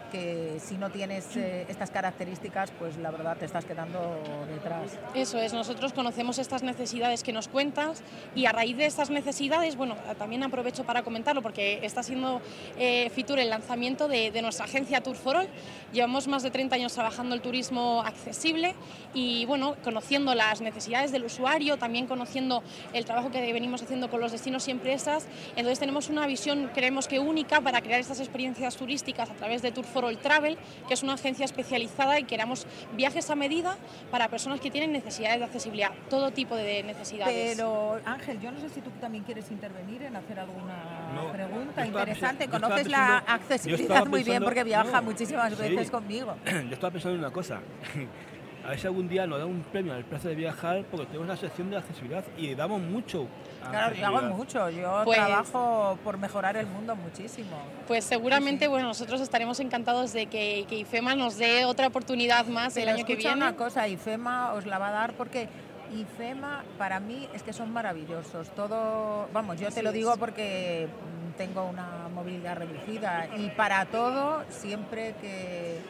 que 0.09 0.59
si 0.61 0.77
no 0.77 0.91
tienes 0.91 1.37
eh, 1.37 1.67
estas 1.69 1.91
características, 1.91 2.71
pues 2.79 2.97
la 2.97 3.11
verdad 3.11 3.37
te 3.37 3.47
estás 3.47 3.65
quedando 3.65 4.21
detrás. 4.53 4.99
Eso 5.15 5.39
es, 5.39 5.53
nosotros 5.53 5.93
conocemos 5.93 6.39
estas 6.39 6.63
necesidades 6.63 7.23
que 7.23 7.33
nos 7.33 7.49
cuentas 7.49 8.03
y 8.35 8.47
a 8.47 8.53
raíz 8.53 8.77
de 8.77 8.87
estas 8.87 9.11
necesidades, 9.11 9.77
bueno, 9.77 9.97
también 10.19 10.43
aprovecho 10.43 10.85
para 10.85 11.03
comentarlo 11.03 11.43
porque 11.43 11.81
está 11.83 12.03
siendo 12.03 12.41
eh, 12.79 13.11
Fitur 13.11 13.39
el 13.39 13.51
lanzamiento 13.51 14.09
de, 14.09 14.39
nuestra 14.43 14.67
agencia 14.67 15.03
Tour 15.03 15.17
for 15.17 15.37
All. 15.37 15.49
Llevamos 15.93 16.29
más 16.29 16.43
de 16.43 16.51
30 16.51 16.77
años 16.77 16.93
trabajando 16.93 17.35
el 17.35 17.41
turismo 17.41 18.03
accesible 18.05 18.75
y 19.15 19.45
bueno, 19.47 19.77
conociendo 19.83 20.35
las 20.35 20.61
necesidades 20.61 21.13
del 21.13 21.25
usuario, 21.25 21.77
también 21.77 22.07
conociendo 22.07 22.63
el 22.93 23.05
trabajo 23.05 23.31
que 23.31 23.53
venimos 23.53 23.83
haciendo 23.83 24.11
con 24.11 24.21
los 24.21 24.33
destinos 24.33 24.69
y 24.69 24.71
empresas. 24.71 25.27
Entonces 25.51 25.79
tenemos 25.79 26.09
una 26.09 26.27
visión, 26.27 26.71
creemos 26.75 27.09
que 27.09 27.19
única, 27.19 27.61
para 27.61 27.81
crear 27.81 28.01
estas 28.01 28.21
experiencias 28.21 28.77
turísticas 28.77 29.31
a 29.31 29.35
través 29.35 29.63
de 29.63 29.73
Tour 29.73 29.85
for 29.85 29.98
el 30.07 30.19
Travel, 30.19 30.57
que 30.87 30.95
es 30.95 31.03
una 31.03 31.15
agencia 31.15 31.45
especializada 31.45 32.19
y 32.19 32.25
queramos 32.25 32.67
viajes 32.95 33.31
a 33.31 33.35
medida 33.35 33.77
para 34.11 34.29
personas 34.29 34.61
que 34.61 34.71
tienen 34.71 34.93
necesidades 34.93 35.39
de 35.39 35.45
accesibilidad, 35.45 35.91
todo 36.09 36.31
tipo 36.31 36.55
de 36.57 36.83
necesidades. 36.83 37.57
Pero 37.57 38.01
Ángel, 38.05 38.41
yo 38.41 38.51
no 38.51 38.61
sé 38.61 38.69
si 38.69 38.81
tú 38.81 38.91
también 39.01 39.25
quieres 39.25 39.51
intervenir 39.51 40.03
en 40.03 40.17
hacer 40.17 40.39
alguna 40.39 41.33
pregunta 41.33 41.87
interesante. 41.87 42.49
Conoces 42.49 42.89
la 42.89 43.19
accesibilidad 43.19 44.07
muy 44.07 44.23
bien 44.23 44.43
porque 44.43 44.65
viaja 44.65 45.01
muchísimas 45.01 45.57
veces 45.57 45.91
conmigo. 45.91 46.37
Yo 46.47 46.75
estaba 46.75 46.93
pensando 46.93 47.15
en 47.15 47.21
una 47.21 47.33
cosa. 47.33 47.61
a 48.65 48.71
ver 48.71 48.79
si 48.79 48.87
algún 48.87 49.09
día 49.09 49.27
nos 49.27 49.39
da 49.39 49.47
un 49.47 49.63
premio 49.63 49.95
al 49.95 50.05
plazo 50.05 50.29
de 50.29 50.35
viajar 50.35 50.85
porque 50.91 51.07
tenemos 51.07 51.27
una 51.27 51.37
sección 51.37 51.71
de 51.71 51.79
accesibilidad 51.79 52.25
y 52.37 52.55
damos 52.55 52.81
mucho. 52.81 53.27
Claro, 53.71 53.95
yo 53.95 54.07
hago 54.07 54.23
mucho, 54.23 54.71
yo 54.71 55.03
pues 55.05 55.19
trabajo 55.19 55.99
por 56.05 56.19
mejorar 56.19 56.57
el 56.57 56.67
mundo 56.67 56.97
muchísimo. 56.97 57.57
Pues 57.87 58.05
seguramente, 58.05 58.69
bueno, 58.69 58.89
nosotros 58.89 59.21
estaremos 59.21 59.61
encantados 59.61 60.13
de 60.13 60.27
que, 60.27 60.67
que, 60.69 60.77
IFEMA 60.77 61.15
nos 61.15 61.39
dé 61.39 61.65
otra 61.65 61.87
oportunidad 61.87 62.47
más 62.47 62.77
el 62.77 62.89
año 62.89 63.05
que 63.05 63.17
viene. 63.17 63.35
una 63.35 63.57
cosa, 63.57 63.89
IFEMA 63.89 64.55
os 64.55 64.67
la 64.67 64.79
va 64.79 64.89
a 64.89 64.93
dar 64.93 65.13
porque 65.15 65.49
IFEMA 65.95 66.65
para 66.77 67.01
mí 67.01 67.29
es 67.35 67.43
que 67.43 67.53
son 67.53 67.73
maravillosos. 67.73 68.51
Todo, 68.51 69.29
vamos, 69.33 69.59
yo 69.61 69.71
te 69.71 69.83
lo 69.83 69.93
digo 69.93 70.17
porque 70.19 70.89
tengo 71.37 71.65
una 71.65 72.09
movilidad 72.13 72.57
reducida 72.57 73.29
y 73.37 73.51
para 73.51 73.87
todo, 73.87 74.45
siempre 74.51 75.15
que 75.21 75.81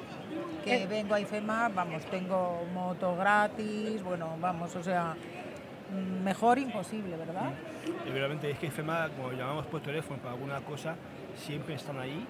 que 0.65 0.87
vengo 0.87 1.15
a 1.15 1.21
IFEMA, 1.21 1.69
vamos, 1.69 2.05
tengo 2.07 2.65
moto 2.75 3.17
gratis, 3.17 4.03
bueno, 4.03 4.37
vamos, 4.41 4.75
o 4.77 4.83
sea, 4.83 5.17
mejor 6.25 6.59
imposible, 6.59 7.17
¿verdad? 7.17 7.51
Y 8.07 8.11
realmente 8.11 8.51
es 8.51 8.59
que 8.59 8.67
IFEMA, 8.67 9.09
como 9.17 9.33
llamamos 9.33 9.67
por 9.67 9.81
teléfono 9.81 10.19
para 10.21 10.35
alguna 10.35 10.61
cosa, 10.61 10.97
siempre 11.37 11.75
están 11.75 11.99
ahí 11.99 12.27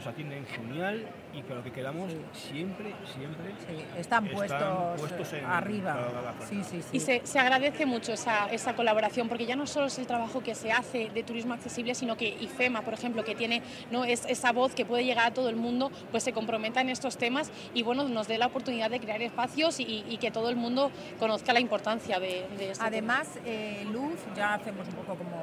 nos 0.00 0.06
atienden 0.06 0.46
genial 0.46 1.06
y 1.34 1.42
con 1.42 1.58
lo 1.58 1.62
que 1.62 1.72
quedamos 1.72 2.10
siempre, 2.32 2.94
siempre 3.14 3.52
están, 3.98 4.26
puestos, 4.28 5.34
arriba. 5.46 6.34
Sí, 6.48 6.62
sí, 6.64 6.80
y 6.92 7.00
se, 7.00 7.20
se, 7.24 7.38
agradece 7.38 7.84
mucho 7.84 8.14
esa, 8.14 8.46
esa, 8.50 8.74
colaboración 8.74 9.28
porque 9.28 9.44
ya 9.44 9.56
no 9.56 9.66
solo 9.66 9.86
es 9.86 9.98
el 9.98 10.06
trabajo 10.06 10.42
que 10.42 10.54
se 10.54 10.72
hace 10.72 11.10
de 11.10 11.22
turismo 11.22 11.52
accesible, 11.52 11.94
sino 11.94 12.16
que 12.16 12.28
IFEMA, 12.28 12.80
por 12.80 12.94
ejemplo, 12.94 13.24
que 13.24 13.34
tiene 13.34 13.62
¿no? 13.90 14.04
es, 14.04 14.24
esa 14.24 14.52
voz 14.52 14.74
que 14.74 14.86
puede 14.86 15.04
llegar 15.04 15.26
a 15.26 15.34
todo 15.34 15.50
el 15.50 15.56
mundo, 15.56 15.92
pues 16.10 16.24
se 16.24 16.32
comprometa 16.32 16.80
en 16.80 16.88
estos 16.88 17.18
temas 17.18 17.52
y 17.74 17.82
bueno, 17.82 18.08
nos 18.08 18.26
dé 18.26 18.38
la 18.38 18.46
oportunidad 18.46 18.88
de 18.88 19.00
crear 19.00 19.20
espacios 19.20 19.80
y, 19.80 20.02
y 20.08 20.16
que 20.16 20.30
todo 20.30 20.48
el 20.48 20.56
mundo 20.56 20.90
conozca 21.18 21.52
la 21.52 21.60
importancia 21.60 22.18
de, 22.18 22.46
de 22.56 22.70
este 22.70 22.82
Además, 22.82 23.28
eh, 23.44 23.86
Luz, 23.92 24.14
ya 24.34 24.54
hacemos 24.54 24.88
un 24.88 24.94
poco 24.94 25.16
como 25.16 25.36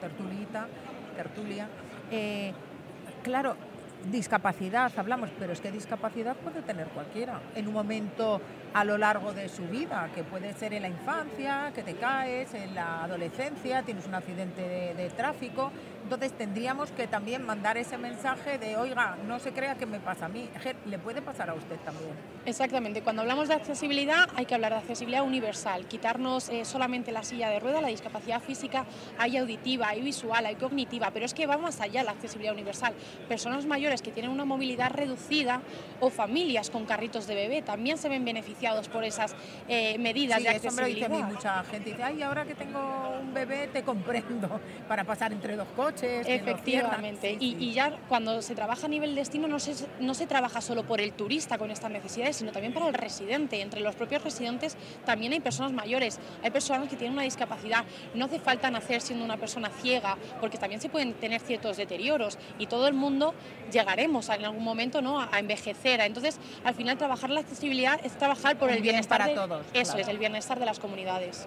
tertulita, 0.00 0.68
tertulia. 1.16 1.68
Eh, 2.10 2.54
claro, 3.24 3.56
discapacidad, 4.10 4.92
hablamos, 4.96 5.30
pero 5.38 5.52
es 5.52 5.60
que 5.60 5.70
discapacidad 5.70 6.36
puede 6.36 6.62
tener 6.62 6.88
cualquiera 6.88 7.40
en 7.54 7.68
un 7.68 7.74
momento 7.74 8.40
a 8.72 8.84
lo 8.84 8.98
largo 8.98 9.32
de 9.32 9.48
su 9.48 9.62
vida, 9.68 10.08
que 10.14 10.24
puede 10.24 10.52
ser 10.54 10.74
en 10.74 10.82
la 10.82 10.88
infancia, 10.88 11.72
que 11.74 11.82
te 11.82 11.94
caes, 11.94 12.54
en 12.54 12.74
la 12.74 13.04
adolescencia, 13.04 13.82
tienes 13.82 14.06
un 14.06 14.14
accidente 14.14 14.62
de, 14.62 14.94
de 14.94 15.10
tráfico. 15.10 15.70
Entonces 16.04 16.32
tendríamos 16.36 16.90
que 16.90 17.06
también 17.06 17.46
mandar 17.46 17.78
ese 17.78 17.96
mensaje 17.96 18.58
de, 18.58 18.76
oiga, 18.76 19.16
no 19.26 19.38
se 19.38 19.52
crea 19.52 19.74
que 19.76 19.86
me 19.86 20.00
pasa 20.00 20.26
a 20.26 20.28
mí, 20.28 20.50
le 20.84 20.98
puede 20.98 21.22
pasar 21.22 21.48
a 21.48 21.54
usted 21.54 21.76
también. 21.76 22.10
Exactamente, 22.44 23.00
cuando 23.00 23.22
hablamos 23.22 23.48
de 23.48 23.54
accesibilidad 23.54 24.28
hay 24.36 24.44
que 24.44 24.54
hablar 24.54 24.72
de 24.72 24.80
accesibilidad 24.80 25.24
universal, 25.24 25.86
quitarnos 25.86 26.50
eh, 26.50 26.66
solamente 26.66 27.10
la 27.10 27.22
silla 27.22 27.48
de 27.48 27.58
rueda, 27.58 27.80
la 27.80 27.88
discapacidad 27.88 28.42
física, 28.42 28.84
hay 29.18 29.38
auditiva, 29.38 29.88
hay 29.88 30.02
visual, 30.02 30.44
hay 30.44 30.56
cognitiva, 30.56 31.10
pero 31.10 31.24
es 31.24 31.32
que 31.32 31.46
va 31.46 31.56
más 31.56 31.80
allá 31.80 32.02
la 32.02 32.10
accesibilidad 32.10 32.52
universal. 32.52 32.92
Personas 33.26 33.64
mayores 33.64 34.02
que 34.02 34.10
tienen 34.10 34.30
una 34.30 34.44
movilidad 34.44 34.90
reducida 34.90 35.62
o 36.00 36.10
familias 36.10 36.68
con 36.68 36.84
carritos 36.84 37.26
de 37.26 37.34
bebé 37.34 37.62
también 37.62 37.96
se 37.96 38.10
ven 38.10 38.26
beneficiados 38.26 38.90
por 38.90 39.04
esas 39.04 39.34
eh, 39.68 39.96
medidas 39.96 40.42
de 40.42 40.50
accesibilidad. 40.50 41.08
Eso 41.08 41.08
me 41.08 41.16
dice 41.16 41.24
a 41.24 41.26
mí 41.26 41.32
mucha 41.34 41.64
gente, 41.64 41.90
dice, 41.90 42.02
ay, 42.02 42.20
ahora 42.20 42.44
que 42.44 42.54
tengo 42.54 43.18
un 43.22 43.32
bebé 43.32 43.68
te 43.68 43.82
comprendo 43.82 44.60
para 44.86 45.04
pasar 45.04 45.32
entre 45.32 45.56
dos 45.56 45.68
coches 45.74 45.93
Efectivamente. 46.02 47.36
y, 47.38 47.72
ya 47.72 47.96
cuando 48.08 48.42
se 48.42 48.54
trabaja 48.54 48.86
a 48.86 48.88
nivel 48.88 49.14
destino 49.14 49.48
no 49.48 49.58
se, 49.58 49.74
no 50.00 50.14
se 50.14 50.26
trabaja 50.26 50.60
solo 50.60 50.84
por 50.84 51.00
el 51.00 51.12
turista 51.12 51.58
con 51.58 51.70
estas 51.70 51.90
necesidades, 51.90 52.36
sino 52.36 52.52
también 52.52 52.72
para 52.72 52.88
el 52.88 52.94
residente. 52.94 53.60
Entre 53.60 53.80
los 53.80 53.94
propios 53.94 54.22
residentes 54.22 54.76
también 55.04 55.32
hay 55.32 55.40
personas 55.40 55.72
mayores, 55.72 56.18
hay 56.42 56.50
personas 56.50 56.88
que 56.88 56.96
tienen 56.96 57.14
una 57.14 57.22
discapacidad. 57.22 57.84
No 58.14 58.26
hace 58.26 58.38
falta 58.38 58.70
nacer 58.70 59.00
siendo 59.00 59.24
una 59.24 59.36
persona 59.36 59.70
ciega, 59.70 60.16
porque 60.40 60.58
también 60.58 60.80
se 60.80 60.88
pueden 60.88 61.14
tener 61.14 61.40
ciertos 61.40 61.76
deterioros 61.76 62.38
y 62.58 62.66
todo 62.66 62.88
el 62.88 62.94
mundo 62.94 63.34
llegaremos 63.72 64.28
en 64.28 64.44
algún 64.44 64.64
momento 64.64 65.02
¿no? 65.02 65.20
a 65.20 65.38
envejecer. 65.38 66.00
Entonces, 66.00 66.38
al 66.64 66.74
final 66.74 66.98
trabajar 66.98 67.30
la 67.30 67.40
accesibilidad 67.40 68.00
es 68.04 68.16
trabajar 68.16 68.58
por 68.58 68.70
el 68.70 68.82
bienestar 68.82 69.18
para 69.18 69.30
de, 69.30 69.34
todos. 69.34 69.66
Eso 69.72 69.98
es, 69.98 70.08
el 70.08 70.18
bienestar 70.18 70.58
de 70.58 70.66
las 70.66 70.78
comunidades. 70.78 71.46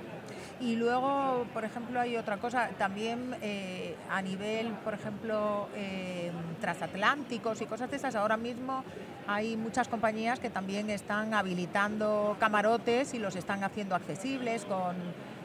Y 0.59 0.75
luego, 0.75 1.45
por 1.53 1.65
ejemplo, 1.65 1.99
hay 1.99 2.17
otra 2.17 2.37
cosa, 2.37 2.69
también 2.79 3.35
eh, 3.41 3.95
a 4.09 4.21
nivel, 4.23 4.71
por 4.83 4.95
ejemplo, 4.95 5.67
eh, 5.75 6.31
transatlánticos 6.59 7.61
y 7.61 7.65
cosas 7.67 7.91
de 7.91 7.97
esas, 7.97 8.15
ahora 8.15 8.37
mismo 8.37 8.83
hay 9.27 9.55
muchas 9.55 9.87
compañías 9.87 10.39
que 10.39 10.49
también 10.49 10.89
están 10.89 11.35
habilitando 11.35 12.35
camarotes 12.39 13.13
y 13.13 13.19
los 13.19 13.35
están 13.35 13.63
haciendo 13.63 13.93
accesibles 13.93 14.65
con 14.65 14.95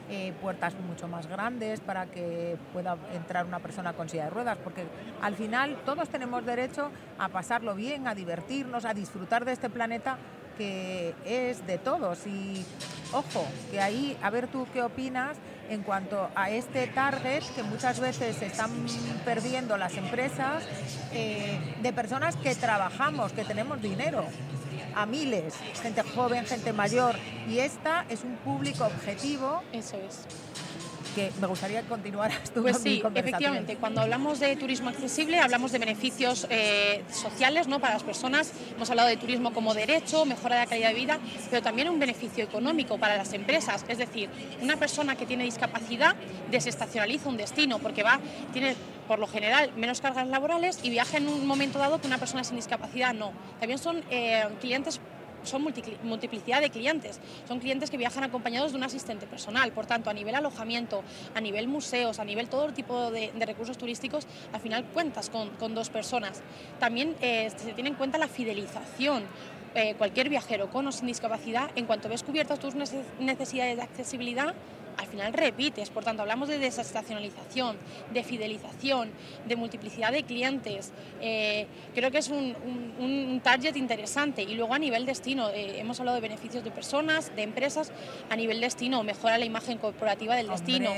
eh, 0.08 0.32
puertas 0.40 0.74
mucho 0.88 1.08
más 1.08 1.26
grandes 1.26 1.80
para 1.80 2.06
que 2.06 2.56
pueda 2.72 2.96
entrar 3.14 3.44
una 3.44 3.58
persona 3.58 3.92
con 3.92 4.08
silla 4.08 4.24
de 4.24 4.30
ruedas, 4.30 4.58
porque 4.64 4.84
al 5.20 5.34
final 5.34 5.76
todos 5.84 6.08
tenemos 6.08 6.44
derecho 6.46 6.90
a 7.18 7.28
pasarlo 7.28 7.74
bien, 7.74 8.08
a 8.08 8.14
divertirnos, 8.14 8.84
a 8.84 8.94
disfrutar 8.94 9.44
de 9.44 9.52
este 9.52 9.68
planeta 9.68 10.16
que 10.56 11.14
es 11.24 11.66
de 11.66 11.78
todos. 11.78 12.26
Y 12.26 12.64
ojo, 13.12 13.46
que 13.70 13.80
ahí, 13.80 14.16
a 14.22 14.30
ver 14.30 14.48
tú 14.48 14.66
qué 14.72 14.82
opinas 14.82 15.36
en 15.68 15.82
cuanto 15.82 16.28
a 16.34 16.50
este 16.50 16.86
target 16.88 17.42
que 17.54 17.62
muchas 17.62 18.00
veces 18.00 18.42
están 18.42 18.70
perdiendo 19.24 19.76
las 19.76 19.96
empresas 19.96 20.64
eh, 21.12 21.58
de 21.80 21.92
personas 21.92 22.36
que 22.36 22.54
trabajamos, 22.54 23.32
que 23.32 23.44
tenemos 23.44 23.80
dinero 23.80 24.24
a 24.94 25.06
miles, 25.06 25.54
gente 25.80 26.02
joven, 26.02 26.44
gente 26.44 26.72
mayor, 26.72 27.16
y 27.48 27.60
esta 27.60 28.04
es 28.08 28.24
un 28.24 28.36
público 28.36 28.84
objetivo. 28.84 29.62
Eso 29.72 29.96
es 29.96 30.26
que 31.14 31.30
me 31.40 31.46
gustaría 31.46 31.82
continuar 31.82 32.32
tú 32.54 32.62
Pues 32.62 32.78
sí, 32.78 33.02
efectivamente, 33.14 33.76
cuando 33.76 34.00
hablamos 34.00 34.40
de 34.40 34.56
turismo 34.56 34.88
accesible 34.88 35.38
hablamos 35.38 35.72
de 35.72 35.78
beneficios 35.78 36.46
eh, 36.50 37.02
sociales 37.10 37.68
¿no? 37.68 37.80
para 37.80 37.94
las 37.94 38.02
personas, 38.02 38.52
hemos 38.74 38.90
hablado 38.90 39.08
de 39.08 39.16
turismo 39.16 39.52
como 39.52 39.74
derecho, 39.74 40.24
mejora 40.24 40.56
de 40.56 40.62
la 40.62 40.66
calidad 40.66 40.88
de 40.88 40.94
vida, 40.94 41.18
pero 41.50 41.62
también 41.62 41.88
un 41.88 41.98
beneficio 41.98 42.44
económico 42.44 42.98
para 42.98 43.16
las 43.16 43.32
empresas, 43.32 43.84
es 43.88 43.98
decir, 43.98 44.28
una 44.60 44.76
persona 44.76 45.16
que 45.16 45.26
tiene 45.26 45.44
discapacidad 45.44 46.16
desestacionaliza 46.50 47.28
un 47.28 47.36
destino 47.36 47.78
porque 47.78 48.02
va, 48.02 48.20
tiene 48.52 48.74
por 49.06 49.18
lo 49.18 49.26
general 49.26 49.72
menos 49.76 50.00
cargas 50.00 50.26
laborales 50.28 50.78
y 50.82 50.90
viaja 50.90 51.18
en 51.18 51.28
un 51.28 51.46
momento 51.46 51.78
dado 51.78 52.00
que 52.00 52.06
una 52.06 52.18
persona 52.18 52.44
sin 52.44 52.56
discapacidad 52.56 53.12
no. 53.12 53.32
También 53.58 53.78
son 53.78 54.02
eh, 54.10 54.44
clientes 54.60 55.00
son 55.44 55.62
multiplicidad 56.02 56.60
de 56.60 56.70
clientes. 56.70 57.20
Son 57.46 57.58
clientes 57.58 57.90
que 57.90 57.96
viajan 57.96 58.24
acompañados 58.24 58.72
de 58.72 58.78
un 58.78 58.84
asistente 58.84 59.26
personal. 59.26 59.72
Por 59.72 59.86
tanto, 59.86 60.10
a 60.10 60.12
nivel 60.12 60.34
alojamiento, 60.34 61.02
a 61.34 61.40
nivel 61.40 61.68
museos, 61.68 62.18
a 62.18 62.24
nivel 62.24 62.48
todo 62.48 62.72
tipo 62.72 63.10
de, 63.10 63.32
recursos 63.46 63.76
turísticos, 63.76 64.26
al 64.52 64.60
final 64.60 64.84
cuentas 64.86 65.30
con, 65.30 65.74
dos 65.74 65.90
personas. 65.90 66.42
También 66.78 67.16
eh, 67.20 67.50
se 67.56 67.72
tiene 67.72 67.90
en 67.90 67.96
cuenta 67.96 68.18
la 68.18 68.28
fidelización. 68.28 69.24
Eh, 69.74 69.94
cualquier 69.96 70.28
viajero 70.28 70.68
con 70.68 70.86
o 70.86 70.92
sin 70.92 71.06
discapacidad, 71.06 71.70
en 71.76 71.86
cuanto 71.86 72.10
ves 72.10 72.22
cubiertas 72.22 72.58
tus 72.58 72.74
necesidades 72.74 73.76
de 73.76 73.82
accesibilidad, 73.82 74.54
al 75.02 75.08
final 75.08 75.32
repites. 75.32 75.90
Por 75.90 76.04
tanto, 76.04 76.22
hablamos 76.22 76.48
de 76.48 76.58
desestacionalización, 76.58 77.76
de 78.12 78.22
fidelización, 78.22 79.10
de 79.46 79.56
multiplicidad 79.56 80.12
de 80.12 80.22
clientes. 80.22 80.92
Eh, 81.20 81.66
creo 81.94 82.10
que 82.10 82.18
es 82.18 82.28
un, 82.28 83.40
target 83.42 83.76
interesante. 83.76 84.42
Y 84.42 84.54
luego 84.54 84.74
a 84.74 84.78
nivel 84.78 85.04
destino, 85.04 85.50
eh, 85.50 85.80
hemos 85.80 85.98
hablado 85.98 86.16
de 86.16 86.22
beneficios 86.22 86.64
de 86.64 86.70
personas, 86.70 87.34
de 87.34 87.42
empresas. 87.42 87.92
A 88.30 88.36
nivel 88.36 88.60
destino, 88.60 89.02
mejora 89.02 89.38
la 89.38 89.44
imagen 89.44 89.78
corporativa 89.78 90.36
del 90.36 90.48
destino. 90.48 90.90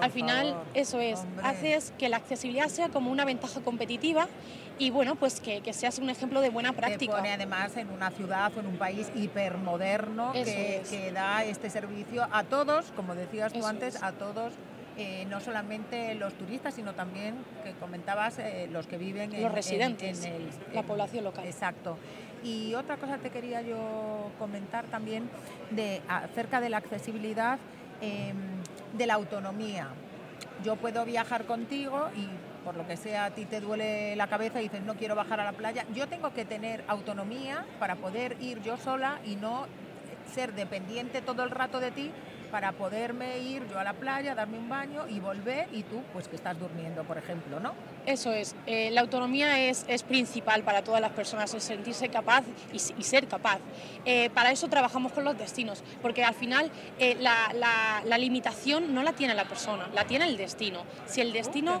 al 0.00 0.10
final, 0.10 0.56
eso 0.74 1.00
es, 1.00 1.20
haces 1.42 1.92
que 1.98 2.08
la 2.08 2.16
accesibilidad 2.16 2.68
sea 2.68 2.88
como 2.88 3.10
una 3.10 3.24
ventaja 3.24 3.60
competitiva 3.60 4.28
y 4.80 4.88
bueno, 4.88 5.14
pues 5.14 5.40
que, 5.40 5.60
que, 5.60 5.74
seas 5.74 5.98
un 5.98 6.08
ejemplo 6.08 6.40
de 6.40 6.48
buena 6.48 6.72
práctica. 6.72 7.12
Te 7.12 7.18
pone 7.18 7.32
además 7.32 7.76
en 7.76 7.90
una 7.90 8.10
ciudad 8.10 8.50
o 8.56 8.60
en 8.60 8.66
un 8.66 8.78
país 8.78 9.12
hipermoderno 9.14 10.32
que, 10.32 10.82
que, 10.88 11.12
da 11.12 11.44
este 11.44 11.68
servicio 11.68 12.26
a 12.32 12.44
todos, 12.44 12.86
como 12.96 13.14
decías 13.14 13.52
tú 13.52 13.66
antes, 13.66 14.02
a 14.02 14.12
todos. 14.12 14.54
Eh, 14.96 15.26
no 15.30 15.40
solamente 15.40 16.14
los 16.14 16.32
turistas, 16.34 16.74
sino 16.74 16.94
también, 16.94 17.36
que 17.62 17.72
comentabas, 17.74 18.38
eh, 18.38 18.68
los 18.72 18.86
que 18.86 18.96
viven 18.96 19.32
en, 19.34 19.42
los 19.42 19.52
residentes, 19.52 20.24
en, 20.24 20.48
la 20.72 20.82
población 20.82 21.24
local. 21.24 21.44
Exacto. 21.44 21.98
Y 22.42 22.72
otra 22.74 22.96
cosa 22.96 23.18
te 23.18 23.28
quería 23.28 23.60
yo 23.60 24.30
comentar 24.38 24.86
también 24.86 25.28
de, 25.70 26.00
acerca 26.08 26.60
de 26.60 26.70
la 26.70 26.78
accesibilidad, 26.78 27.58
em, 28.00 28.36
de 28.96 29.06
la 29.06 29.14
autonomía. 29.14 29.88
Yo 30.64 30.76
puedo 30.76 31.04
viajar 31.04 31.44
contigo 31.44 32.08
y 32.16 32.28
por 32.64 32.76
lo 32.76 32.86
que 32.86 32.96
sea 32.96 33.26
a 33.26 33.30
ti 33.30 33.44
te 33.44 33.60
duele 33.60 34.16
la 34.16 34.26
cabeza 34.26 34.60
y 34.60 34.64
dices 34.64 34.82
no 34.82 34.94
quiero 34.94 35.14
bajar 35.14 35.40
a 35.40 35.44
la 35.44 35.52
playa, 35.52 35.84
yo 35.94 36.08
tengo 36.08 36.32
que 36.32 36.44
tener 36.44 36.84
autonomía 36.88 37.64
para 37.78 37.96
poder 37.96 38.36
ir 38.40 38.62
yo 38.62 38.76
sola 38.76 39.20
y 39.24 39.36
no 39.36 39.66
ser 40.32 40.54
dependiente 40.54 41.22
todo 41.22 41.42
el 41.42 41.50
rato 41.50 41.80
de 41.80 41.90
ti 41.90 42.12
para 42.50 42.72
poderme 42.72 43.38
ir 43.38 43.66
yo 43.68 43.78
a 43.78 43.84
la 43.84 43.92
playa, 43.92 44.34
darme 44.34 44.58
un 44.58 44.68
baño 44.68 45.06
y 45.08 45.20
volver 45.20 45.68
y 45.72 45.82
tú 45.84 46.02
pues 46.12 46.28
que 46.28 46.36
estás 46.36 46.58
durmiendo, 46.58 47.04
por 47.04 47.16
ejemplo, 47.16 47.60
¿no? 47.60 47.72
Eso 48.06 48.32
es, 48.32 48.56
eh, 48.66 48.90
la 48.90 49.02
autonomía 49.02 49.68
es, 49.68 49.84
es, 49.88 50.02
principal 50.02 50.62
para 50.62 50.82
todas 50.82 51.00
las 51.00 51.12
personas, 51.12 51.52
el 51.54 51.60
sentirse 51.60 52.08
capaz 52.08 52.44
y, 52.72 52.78
ser 52.78 53.28
capaz. 53.28 53.60
Eh, 54.04 54.30
para 54.30 54.50
eso 54.50 54.68
trabajamos 54.68 55.12
con 55.12 55.24
los 55.24 55.38
destinos, 55.38 55.84
porque 56.02 56.24
al 56.24 56.34
final 56.34 56.70
eh, 56.98 57.16
la, 57.20 57.52
la, 58.04 58.18
limitación 58.18 58.94
no 58.94 59.02
la 59.02 59.12
tiene 59.12 59.34
la 59.34 59.44
persona, 59.44 59.88
la 59.94 60.04
tiene 60.04 60.26
el 60.26 60.36
destino. 60.36 60.82
Si 61.06 61.20
el 61.20 61.30
oh, 61.30 61.32
destino... 61.32 61.80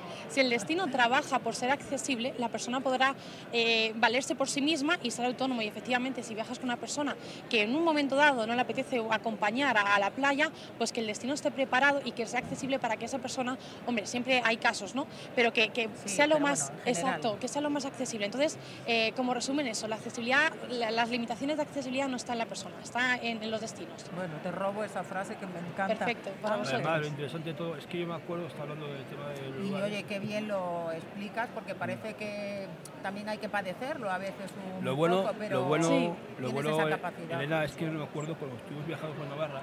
Si 0.31 0.39
el 0.39 0.49
destino 0.49 0.87
trabaja 0.89 1.39
por 1.39 1.55
ser 1.55 1.71
accesible, 1.71 2.33
la 2.37 2.47
persona 2.47 2.79
podrá 2.79 3.15
eh, 3.51 3.91
valerse 3.95 4.33
por 4.33 4.47
sí 4.47 4.61
misma 4.61 4.97
y 5.03 5.11
ser 5.11 5.25
autónomo. 5.25 5.61
Y 5.61 5.67
efectivamente, 5.67 6.23
si 6.23 6.33
viajas 6.33 6.57
con 6.57 6.69
una 6.69 6.77
persona 6.77 7.17
que 7.49 7.63
en 7.63 7.75
un 7.75 7.83
momento 7.83 8.15
dado 8.15 8.47
no 8.47 8.55
le 8.55 8.61
apetece 8.61 9.03
acompañar 9.11 9.77
a, 9.77 9.99
la 9.99 10.09
playa, 10.11 10.49
pues 10.77 10.93
que 10.93 11.01
el 11.01 11.07
destino 11.07 11.33
esté 11.33 11.51
preparado 11.51 12.01
y 12.05 12.13
que 12.13 12.25
sea 12.25 12.39
accesible 12.39 12.79
para 12.79 12.95
que 12.95 13.05
esa 13.05 13.19
persona, 13.19 13.57
hombre, 13.85 14.07
siempre 14.07 14.41
hay 14.45 14.55
casos, 14.55 14.95
¿no? 14.95 15.05
Pero 15.35 15.51
que, 15.51 15.89
sea 16.05 16.27
lo 16.27 16.39
más 16.39 16.71
exacto, 16.85 17.37
que 17.37 17.49
sea 17.49 17.61
lo 17.61 17.69
más 17.69 17.83
accesible. 17.83 18.25
Entonces, 18.25 18.57
eh, 18.87 19.11
como 19.17 19.33
resumen 19.33 19.67
eso, 19.67 19.89
la 19.89 19.97
accesibilidad, 19.97 20.53
las 20.69 21.09
limitaciones 21.09 21.57
de 21.57 21.63
accesibilidad 21.63 22.07
no 22.07 22.15
están 22.15 22.35
en 22.35 22.39
la 22.39 22.45
persona, 22.45 22.75
está 22.81 23.17
en, 23.17 23.51
los 23.51 23.59
destinos. 23.59 24.05
Bueno, 24.15 24.35
te 24.41 24.49
robo 24.49 24.85
esa 24.85 25.03
frase 25.03 25.35
que 25.35 25.45
me 25.45 25.59
encanta. 25.59 26.05
Perfecto, 26.05 26.31
Además, 26.41 27.01
lo 27.01 27.07
interesante 27.07 27.49
de 27.49 27.55
todo 27.55 27.75
es 27.75 27.85
que 27.85 27.99
yo 27.99 28.07
me 28.07 28.15
acuerdo, 28.15 28.47
está 28.47 28.61
hablando 28.61 28.87
del 28.87 29.03
tema 29.03 29.27
del 29.29 29.65
Y 29.65 29.73
oye, 29.73 30.03
que 30.03 30.20
bien 30.21 30.47
lo 30.47 30.91
explicas, 30.91 31.49
porque 31.53 31.75
parece 31.75 32.13
que 32.13 32.67
también 33.03 33.27
hay 33.27 33.37
que 33.37 33.49
padecerlo 33.49 34.09
a 34.09 34.17
veces 34.17 34.51
un 34.77 34.85
lo 34.85 34.95
bueno, 34.95 35.23
poco, 35.23 35.35
pero 35.37 35.59
lo 35.61 35.65
bueno, 35.65 36.15
lo 36.39 36.51
bueno 36.51 36.87
Elena, 37.29 37.63
es 37.63 37.73
que 37.73 37.85
no 37.85 37.99
me 37.99 38.03
acuerdo 38.05 38.35
cuando 38.35 38.57
estuvimos 38.57 38.87
viajando 38.87 39.15
por 39.15 39.27
Navarra, 39.27 39.61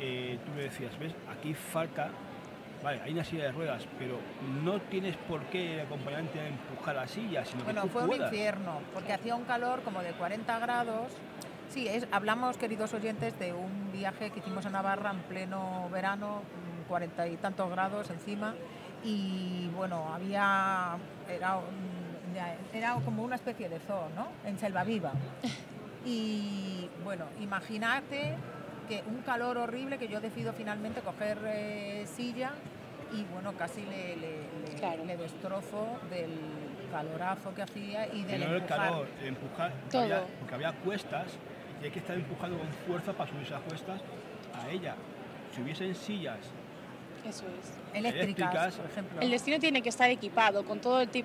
eh, 0.00 0.38
tú 0.44 0.52
me 0.52 0.62
decías, 0.62 0.98
¿ves? 0.98 1.12
Aquí 1.30 1.54
falta, 1.54 2.10
vale, 2.82 3.00
hay 3.02 3.12
una 3.12 3.24
silla 3.24 3.44
de 3.44 3.52
ruedas, 3.52 3.86
pero 3.98 4.18
no 4.64 4.80
tienes 4.80 5.16
por 5.28 5.42
qué 5.44 5.74
el 5.74 5.80
acompañante 5.80 6.40
a 6.40 6.48
empujar 6.48 6.96
la 6.96 7.06
silla, 7.06 7.44
sino 7.44 7.64
bueno, 7.64 7.82
que 7.82 7.88
tú 7.88 7.92
fue 7.92 8.04
un 8.04 8.22
infierno, 8.22 8.80
porque 8.92 9.12
hacía 9.12 9.34
un 9.34 9.44
calor 9.44 9.82
como 9.82 10.02
de 10.02 10.12
40 10.12 10.58
grados. 10.58 11.12
Sí, 11.68 11.88
es, 11.88 12.06
hablamos, 12.12 12.56
queridos 12.56 12.94
oyentes, 12.94 13.38
de 13.38 13.52
un 13.52 13.90
viaje 13.92 14.30
que 14.30 14.38
hicimos 14.38 14.64
a 14.66 14.70
Navarra 14.70 15.10
en 15.10 15.18
pleno 15.22 15.88
verano, 15.90 16.42
40 16.88 17.26
y 17.28 17.36
tantos 17.36 17.68
grados 17.70 18.08
encima, 18.10 18.54
y 19.06 19.68
bueno, 19.76 20.12
había, 20.12 20.96
era 21.28 21.60
era 22.74 22.96
como 23.04 23.22
una 23.22 23.36
especie 23.36 23.68
de 23.70 23.78
zoo, 23.80 24.08
¿no? 24.14 24.28
En 24.44 24.58
Selva 24.58 24.84
Viva. 24.84 25.12
Y 26.08 26.88
bueno, 27.02 27.24
imagínate 27.40 28.34
que 28.88 29.02
un 29.08 29.22
calor 29.22 29.58
horrible 29.58 29.98
que 29.98 30.06
yo 30.06 30.20
decido 30.20 30.52
finalmente 30.52 31.00
coger 31.00 31.36
eh, 31.44 32.06
silla 32.06 32.52
y 33.12 33.24
bueno, 33.32 33.52
casi 33.58 33.80
le, 33.84 34.14
le, 34.16 34.30
le- 34.42 34.74
Claro. 34.78 35.04
le 35.04 35.16
destrozo 35.16 35.98
del 36.08 36.30
calorazo 36.92 37.52
que 37.54 37.62
hacía 37.62 38.06
y 38.14 38.22
del 38.22 38.40
no 38.40 38.46
el 38.50 38.56
empujar. 38.62 38.78
calor, 38.78 39.08
el 39.20 39.26
empujar, 39.28 39.72
porque 39.72 39.90
Todo. 39.90 40.02
había, 40.02 40.22
porque 40.38 40.54
había 40.54 40.72
cuestas 40.74 41.26
y 41.82 41.86
hay 41.86 41.90
que 41.90 41.98
estar 41.98 42.14
empujando 42.16 42.56
con 42.58 42.68
fuerza 42.86 43.12
para 43.12 43.28
subir 43.28 43.42
esas 43.42 43.62
cuestas 43.62 44.00
a 44.62 44.70
ella. 44.70 44.94
Si 45.52 45.60
hubiesen 45.62 45.92
sillas, 45.96 46.38
Eso 47.28 47.44
es. 47.46 47.96
Eléctricas, 47.96 48.24
eléctricas, 48.24 48.74
por 48.74 48.86
ejemplo. 48.90 49.20
El 49.22 49.30
destino 49.30 49.58
tiene 49.58 49.80
que 49.82 49.88
estar 49.88 50.10
equipado 50.10 50.64
con 50.64 50.80
todo 50.80 51.00
el 51.00 51.08
te- 51.08 51.24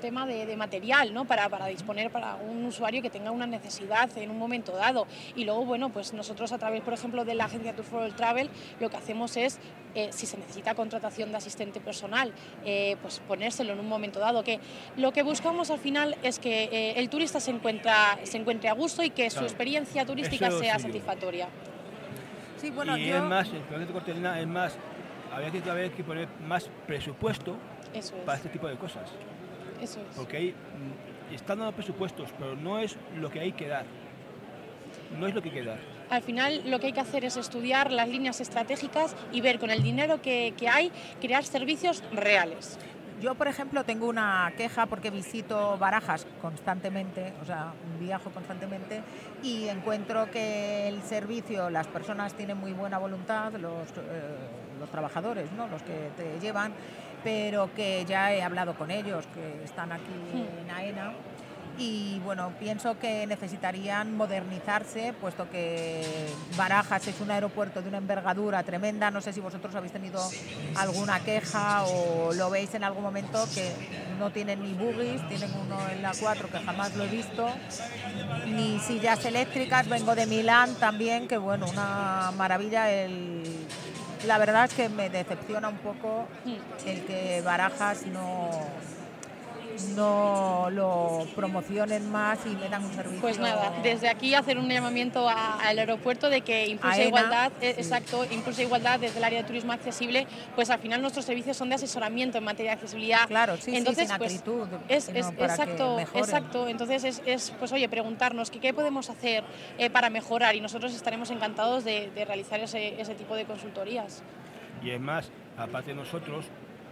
tema 0.00 0.26
de, 0.26 0.44
de 0.44 0.56
material, 0.56 1.14
¿no? 1.14 1.24
Para, 1.24 1.48
para 1.48 1.66
disponer 1.66 2.10
para 2.10 2.34
un 2.36 2.64
usuario 2.66 3.00
que 3.00 3.08
tenga 3.10 3.30
una 3.30 3.46
necesidad 3.46 4.10
en 4.18 4.30
un 4.30 4.38
momento 4.38 4.72
dado. 4.72 5.06
Y 5.34 5.44
luego, 5.44 5.64
bueno, 5.64 5.88
pues 5.88 6.12
nosotros 6.12 6.52
a 6.52 6.58
través, 6.58 6.82
por 6.82 6.92
ejemplo, 6.92 7.24
de 7.24 7.34
la 7.34 7.46
agencia 7.46 7.74
Tour 7.74 7.86
for 7.86 8.02
All 8.02 8.14
Travel, 8.14 8.50
lo 8.80 8.90
que 8.90 8.96
hacemos 8.98 9.36
es, 9.38 9.58
eh, 9.94 10.10
si 10.12 10.26
se 10.26 10.36
necesita 10.36 10.74
contratación 10.74 11.30
de 11.30 11.38
asistente 11.38 11.80
personal, 11.80 12.32
eh, 12.64 12.96
pues 13.00 13.20
ponérselo 13.26 13.72
en 13.72 13.80
un 13.80 13.88
momento 13.88 14.20
dado. 14.20 14.44
Que 14.44 14.60
lo 14.98 15.12
que 15.12 15.22
buscamos 15.22 15.70
al 15.70 15.78
final 15.78 16.16
es 16.22 16.38
que 16.38 16.64
eh, 16.64 16.92
el 16.96 17.08
turista 17.08 17.40
se, 17.40 17.50
encuentra, 17.50 18.18
se 18.24 18.36
encuentre 18.36 18.68
a 18.68 18.74
gusto 18.74 19.02
y 19.02 19.10
que 19.10 19.30
su 19.30 19.40
experiencia 19.42 20.04
turística 20.04 20.48
Eso 20.48 20.58
sea 20.58 20.76
sí. 20.76 20.82
satisfactoria. 20.82 21.48
Sí, 22.58 22.68
bueno, 22.70 22.98
y 22.98 23.06
yo... 23.06 23.16
es 23.16 23.22
más, 23.22 23.48
el 23.72 23.86
de 23.86 23.92
Cortelina 23.92 24.38
es 24.38 24.46
más, 24.46 24.76
había 25.32 25.50
que, 25.50 25.70
había 25.70 25.90
que 25.90 26.04
poner 26.04 26.28
más 26.46 26.68
presupuesto 26.86 27.56
Eso 27.94 28.14
para 28.26 28.34
es. 28.34 28.44
este 28.44 28.50
tipo 28.50 28.68
de 28.68 28.76
cosas. 28.76 29.10
Eso 29.80 30.00
es. 30.00 30.16
Porque 30.16 30.36
hay, 30.36 30.50
mm, 30.50 31.34
están 31.34 31.58
dando 31.58 31.72
presupuestos, 31.72 32.28
pero 32.38 32.56
no 32.56 32.78
es 32.78 32.96
lo 33.16 33.30
que 33.30 33.40
hay 33.40 33.52
que 33.52 33.68
dar. 33.68 33.84
No 35.18 35.26
es 35.26 35.34
lo 35.34 35.42
que 35.42 35.48
hay 35.48 35.54
que 35.56 35.64
dar. 35.64 35.78
Al 36.10 36.22
final 36.22 36.62
lo 36.68 36.80
que 36.80 36.86
hay 36.86 36.92
que 36.92 37.00
hacer 37.00 37.24
es 37.24 37.36
estudiar 37.36 37.92
las 37.92 38.08
líneas 38.08 38.40
estratégicas 38.40 39.14
y 39.32 39.40
ver 39.40 39.58
con 39.58 39.70
el 39.70 39.82
dinero 39.82 40.20
que, 40.20 40.54
que 40.56 40.68
hay, 40.68 40.90
crear 41.20 41.44
servicios 41.44 42.02
reales. 42.12 42.78
Yo, 43.20 43.34
por 43.34 43.48
ejemplo, 43.48 43.84
tengo 43.84 44.08
una 44.08 44.50
queja 44.56 44.86
porque 44.86 45.10
visito 45.10 45.76
Barajas 45.76 46.26
constantemente, 46.40 47.34
o 47.42 47.44
sea, 47.44 47.74
viajo 48.00 48.30
constantemente 48.30 49.02
y 49.42 49.68
encuentro 49.68 50.30
que 50.30 50.88
el 50.88 51.02
servicio, 51.02 51.68
las 51.68 51.86
personas 51.86 52.32
tienen 52.32 52.56
muy 52.56 52.72
buena 52.72 52.96
voluntad, 52.96 53.52
los, 53.52 53.90
eh, 53.90 54.36
los 54.80 54.90
trabajadores, 54.90 55.52
¿no? 55.52 55.68
los 55.68 55.82
que 55.82 56.10
te 56.16 56.40
llevan, 56.40 56.72
pero 57.22 57.72
que 57.74 58.04
ya 58.06 58.32
he 58.32 58.42
hablado 58.42 58.74
con 58.74 58.90
ellos, 58.90 59.26
que 59.34 59.62
están 59.62 59.92
aquí 59.92 60.58
en 60.60 60.70
AENA. 60.70 61.12
Y 61.78 62.18
bueno, 62.24 62.52
pienso 62.60 62.98
que 62.98 63.26
necesitarían 63.26 64.14
modernizarse, 64.14 65.14
puesto 65.18 65.48
que 65.48 66.28
Barajas 66.54 67.08
es 67.08 67.18
un 67.20 67.30
aeropuerto 67.30 67.80
de 67.80 67.88
una 67.88 67.96
envergadura 67.96 68.62
tremenda. 68.64 69.10
No 69.10 69.22
sé 69.22 69.32
si 69.32 69.40
vosotros 69.40 69.74
habéis 69.74 69.92
tenido 69.92 70.20
alguna 70.76 71.20
queja 71.20 71.84
o 71.84 72.34
lo 72.34 72.50
veis 72.50 72.74
en 72.74 72.84
algún 72.84 73.02
momento 73.02 73.46
que 73.54 73.72
no 74.18 74.30
tienen 74.30 74.62
ni 74.62 74.74
buggies, 74.74 75.26
tienen 75.28 75.50
uno 75.54 75.78
en 75.88 76.02
la 76.02 76.12
4 76.18 76.50
que 76.50 76.58
jamás 76.58 76.94
lo 76.96 77.04
he 77.04 77.08
visto, 77.08 77.48
ni 78.46 78.78
sillas 78.80 79.24
eléctricas. 79.24 79.88
Vengo 79.88 80.14
de 80.14 80.26
Milán 80.26 80.74
también, 80.74 81.28
que 81.28 81.38
bueno, 81.38 81.66
una 81.66 82.30
maravilla. 82.36 82.90
El... 82.90 83.42
La 84.26 84.38
verdad 84.38 84.66
es 84.66 84.74
que 84.74 84.88
me 84.88 85.08
decepciona 85.08 85.68
un 85.68 85.78
poco 85.78 86.28
el 86.86 87.04
que 87.04 87.40
Barajas 87.42 88.06
no 88.06 88.50
no 89.96 90.68
lo 90.70 91.26
promocionen 91.34 92.10
más 92.10 92.38
y 92.46 92.50
me 92.50 92.68
dan 92.68 92.84
un 92.84 92.92
servicio. 92.92 93.20
Pues 93.20 93.38
nada, 93.38 93.72
desde 93.82 94.08
aquí 94.08 94.34
hacer 94.34 94.58
un 94.58 94.68
llamamiento 94.68 95.28
al 95.28 95.78
aeropuerto 95.78 96.28
de 96.28 96.40
que 96.42 96.66
impulse 96.68 97.06
igualdad, 97.06 97.52
eh, 97.60 97.74
sí. 97.74 97.80
exacto, 97.80 98.24
impulse 98.30 98.62
igualdad 98.62 99.00
desde 99.00 99.18
el 99.18 99.24
área 99.24 99.42
de 99.42 99.46
turismo 99.46 99.72
accesible, 99.72 100.26
pues 100.54 100.70
al 100.70 100.78
final 100.80 101.00
nuestros 101.02 101.24
servicios 101.24 101.56
son 101.56 101.68
de 101.68 101.76
asesoramiento 101.76 102.38
en 102.38 102.44
materia 102.44 102.72
de 102.72 102.74
accesibilidad. 102.74 103.26
Claro, 103.26 103.56
sí, 103.56 103.70
sí, 103.70 103.76
Entonces, 103.76 104.08
sin 104.08 104.18
pues, 104.18 104.32
acritud, 104.32 104.68
es, 104.88 105.08
exacto, 105.08 105.98
exacto. 106.14 106.68
Entonces 106.68 107.04
es, 107.04 107.22
es, 107.26 107.52
pues 107.58 107.72
oye, 107.72 107.88
preguntarnos 107.88 108.50
que 108.50 108.60
qué 108.60 108.72
podemos 108.74 109.10
hacer 109.10 109.44
eh, 109.78 109.90
para 109.90 110.10
mejorar 110.10 110.54
y 110.56 110.60
nosotros 110.60 110.94
estaremos 110.94 111.30
encantados 111.30 111.84
de, 111.84 112.10
de 112.10 112.24
realizar 112.24 112.60
ese, 112.60 113.00
ese 113.00 113.14
tipo 113.14 113.34
de 113.34 113.44
consultorías. 113.44 114.22
Y 114.82 114.90
es 114.90 115.00
más, 115.00 115.30
aparte 115.56 115.90
de 115.90 115.96
nosotros, 115.96 116.46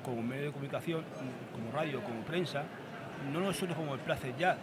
como 0.08 0.22
medio 0.22 0.46
de 0.46 0.52
comunicación, 0.52 1.04
como 1.52 1.70
radio, 1.72 2.02
como 2.02 2.20
prensa, 2.22 2.64
no 3.32 3.40
nosotros 3.40 3.76
como 3.76 3.94
el 3.94 4.00
Placer 4.00 4.34
Ya, 4.38 4.56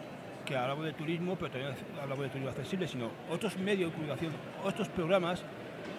que 0.46 0.56
hablamos 0.56 0.86
de 0.86 0.94
turismo, 0.94 1.36
pero 1.36 1.52
también 1.52 1.74
hablamos 2.02 2.24
de 2.24 2.30
turismo 2.30 2.50
accesible, 2.50 2.88
sino 2.88 3.10
otros 3.30 3.58
medios 3.58 3.90
de 3.90 3.96
comunicación, 3.96 4.32
otros 4.64 4.88
programas 4.90 5.44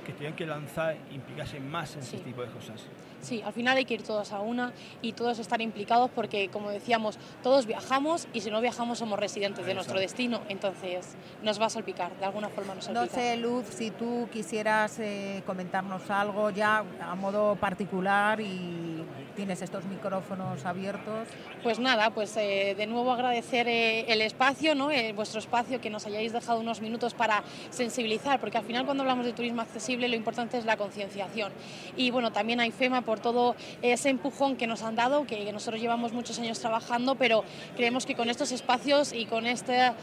que 0.04 0.12
tenían 0.12 0.34
que 0.34 0.46
lanzar, 0.46 0.96
implicarse 1.12 1.58
más 1.58 1.96
en 1.96 2.02
Sí. 2.02 2.14
ese 2.16 2.24
tipo 2.24 2.40
de 2.42 2.48
cosas. 2.48 2.86
Sí, 3.20 3.42
al 3.42 3.52
final 3.52 3.76
hay 3.76 3.84
que 3.84 3.94
ir 3.94 4.02
todos 4.04 4.30
a 4.32 4.38
una 4.40 4.72
y 5.02 5.14
todos 5.14 5.40
estar 5.40 5.60
implicados 5.60 6.10
porque, 6.14 6.48
como 6.48 6.70
decíamos, 6.70 7.18
todos 7.42 7.66
viajamos 7.66 8.28
y 8.32 8.40
si 8.40 8.50
no 8.52 8.60
viajamos 8.60 8.98
somos 8.98 9.18
residentes 9.18 9.66
de 9.66 9.74
nuestro 9.74 9.96
está. 9.96 10.02
destino, 10.02 10.42
entonces 10.48 11.16
nos 11.42 11.60
va 11.60 11.66
a 11.66 11.70
salpicar, 11.70 12.16
de 12.18 12.24
alguna 12.24 12.48
forma 12.50 12.74
nos 12.76 12.84
salpica. 12.84 13.04
No 13.04 13.10
sé, 13.10 13.36
Luz, 13.36 13.66
si 13.66 13.90
tú 13.90 14.28
quisieras 14.32 15.00
eh, 15.00 15.42
comentarnos 15.44 16.08
algo 16.08 16.50
ya 16.50 16.84
a 17.00 17.14
modo 17.16 17.56
particular 17.56 18.40
y 18.40 19.02
tienes 19.36 19.62
estos 19.62 19.84
micrófonos 19.84 20.64
abiertos. 20.64 21.28
Pues 21.62 21.78
nada, 21.78 22.10
pues 22.10 22.36
eh, 22.36 22.74
de 22.76 22.86
nuevo 22.86 23.12
agradecer 23.12 23.68
eh, 23.68 24.06
el 24.08 24.22
espacio, 24.22 24.74
¿no? 24.74 24.90
Eh, 24.90 25.12
vuestro 25.12 25.38
espacio, 25.38 25.80
que 25.80 25.90
nos 25.90 26.06
hayáis 26.06 26.32
dejado 26.32 26.58
unos 26.58 26.80
minutos 26.80 27.14
para 27.14 27.44
sensibilizar, 27.70 28.40
porque 28.40 28.58
al 28.58 28.64
final 28.64 28.86
cuando 28.86 29.02
hablamos 29.02 29.26
de 29.26 29.32
turismo 29.32 29.60
accesible 29.60 30.08
lo 30.08 30.16
importante 30.16 30.56
es 30.58 30.64
la 30.64 30.76
concienciación. 30.76 31.52
Y 31.96 32.10
bueno, 32.10 32.32
también 32.32 32.60
hay 32.60 32.72
FEMA 32.72 33.02
por 33.02 33.20
todo 33.20 33.54
ese 33.82 34.08
empujón 34.08 34.56
que 34.56 34.66
nos 34.66 34.82
han 34.82 34.96
dado, 34.96 35.26
que 35.26 35.52
nosotros 35.52 35.80
llevamos 35.80 36.12
muchos 36.12 36.38
años 36.38 36.58
trabajando, 36.58 37.14
pero 37.14 37.44
creemos 37.76 38.06
que 38.06 38.14
con 38.14 38.30
estos 38.30 38.52
espacios 38.52 39.12
y 39.12 39.26
con 39.26 39.46
estas 39.46 39.94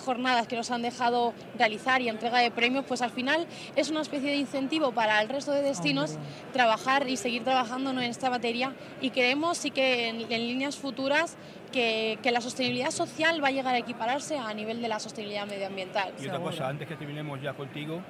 jornadas 0.00 0.48
que 0.48 0.56
nos 0.56 0.70
han 0.70 0.82
dejado 0.82 1.32
realizar 1.56 2.02
y 2.02 2.08
entrega 2.08 2.38
de 2.38 2.50
premios, 2.50 2.84
pues 2.86 3.02
al 3.02 3.10
final 3.10 3.46
es 3.76 3.90
una 3.90 4.00
especie 4.00 4.30
de 4.30 4.36
incentivo 4.36 4.92
para 4.92 5.22
el 5.22 5.28
resto 5.28 5.52
de 5.52 5.62
destinos 5.62 6.12
Hombre. 6.12 6.24
trabajar 6.52 7.08
y 7.08 7.16
seguir 7.16 7.44
trabajando 7.44 7.90
en 7.90 7.98
esta 8.00 8.30
y 9.00 9.10
creemos 9.10 9.58
sí 9.58 9.70
que 9.70 10.08
en, 10.08 10.20
en 10.20 10.46
líneas 10.46 10.76
futuras 10.76 11.36
que, 11.72 12.18
que 12.22 12.30
la 12.30 12.40
sostenibilidad 12.40 12.90
social 12.90 13.42
va 13.42 13.48
a 13.48 13.50
llegar 13.50 13.74
a 13.74 13.78
equipararse 13.78 14.38
a 14.38 14.52
nivel 14.54 14.80
de 14.80 14.88
la 14.88 14.98
sostenibilidad 15.00 15.46
medioambial. 15.46 16.12
Y 16.20 16.26
otra 16.26 16.38
cosa, 16.40 16.68
antes 16.68 16.86
que 16.86 16.94
terminemos 16.96 17.40
ya 17.42 17.52
contigo, 17.54 18.00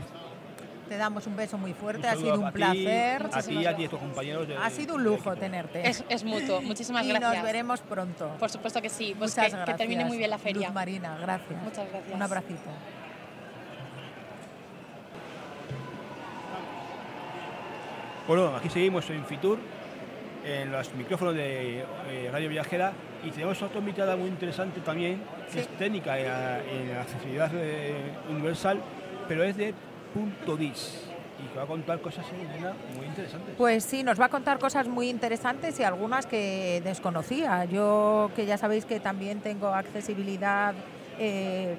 Te 0.90 0.98
damos 0.98 1.28
un 1.28 1.36
beso 1.36 1.56
muy 1.60 1.74
fuerte, 1.74 2.08
Un 2.08 2.14
ha 2.14 2.16
sido 2.16 2.34
un 2.40 2.46
a 2.46 2.52
ti, 2.52 2.58
placer. 2.58 3.28
A 3.32 3.42
ti 3.44 3.54
y 3.60 3.66
a 3.68 3.76
ti, 3.76 3.86
a 3.86 3.90
tus 3.90 4.00
compañeros. 4.00 4.48
de- 4.48 4.58
Ha 4.58 4.72
sido 4.72 4.96
un 4.96 5.04
lujo 5.04 5.36
tenerte. 5.36 5.88
Es, 5.88 6.04
es 6.10 6.24
mutuo, 6.24 6.64
muchísimas 6.64 7.06
y 7.06 7.10
gracias. 7.10 7.34
nos 7.36 7.44
veremos 7.44 7.80
pronto. 7.82 8.30
Por 8.40 8.50
supuesto 8.50 8.82
que 8.82 8.90
sí, 8.90 9.14
pues 9.20 9.30
Muchas 9.34 9.46
que, 9.46 9.52
gracias. 9.52 9.66
que 9.78 9.78
termine 9.78 10.06
muy 10.06 10.18
bien 10.18 10.32
la 10.32 10.40
feria. 10.40 10.68
Luz 10.70 10.74
Marina, 10.74 11.16
gracias. 11.22 11.62
Muchas 11.62 11.88
gracias. 11.92 12.16
Un 12.16 12.22
abracito. 12.24 12.70
Bueno, 18.28 18.56
aquí 18.56 18.70
seguimos 18.70 19.10
en 19.10 19.26
Fitur, 19.26 19.60
en 20.46 20.72
los 20.72 20.94
micrófonos 20.94 21.36
de 21.36 21.80
eh, 21.80 22.30
Radio 22.32 22.50
Viajera 22.50 22.94
y 23.24 23.32
tenemos 23.32 23.62
otra 23.62 23.80
invitada 23.80 24.16
muy 24.16 24.28
interesante 24.28 24.82
también, 24.82 25.22
que 25.52 25.62
es 25.62 25.68
técnica 25.70 26.20
en, 26.20 26.90
en 26.90 26.98
accesibilidad 26.98 27.52
eh, 27.54 28.12
universal 28.30 28.80
pero 29.28 29.44
es 29.44 29.58
de 29.58 29.74
punto 30.14 30.58
dis 30.58 31.10
y 31.40 31.48
que 31.52 31.58
va 31.58 31.64
a 31.64 31.68
contar 31.68 32.00
cosas 32.00 32.26
muy 32.96 33.06
interesantes. 33.08 33.56
Pues 33.58 33.84
sí, 33.84 34.04
nos 34.04 34.20
va 34.20 34.26
a 34.26 34.30
contar 34.30 34.60
cosas 34.60 34.88
muy 34.88 35.10
interesantes 35.10 35.80
y 35.80 35.84
algunas 35.84 36.26
que 36.26 36.82
desconocía. 36.84 37.66
Yo 37.66 38.30
que 38.36 38.46
ya 38.46 38.58
sabéis 38.58 38.86
que 38.86 39.00
también 39.00 39.42
tengo 39.42 39.68
accesibilidad 39.68 40.74
eh, 41.20 41.76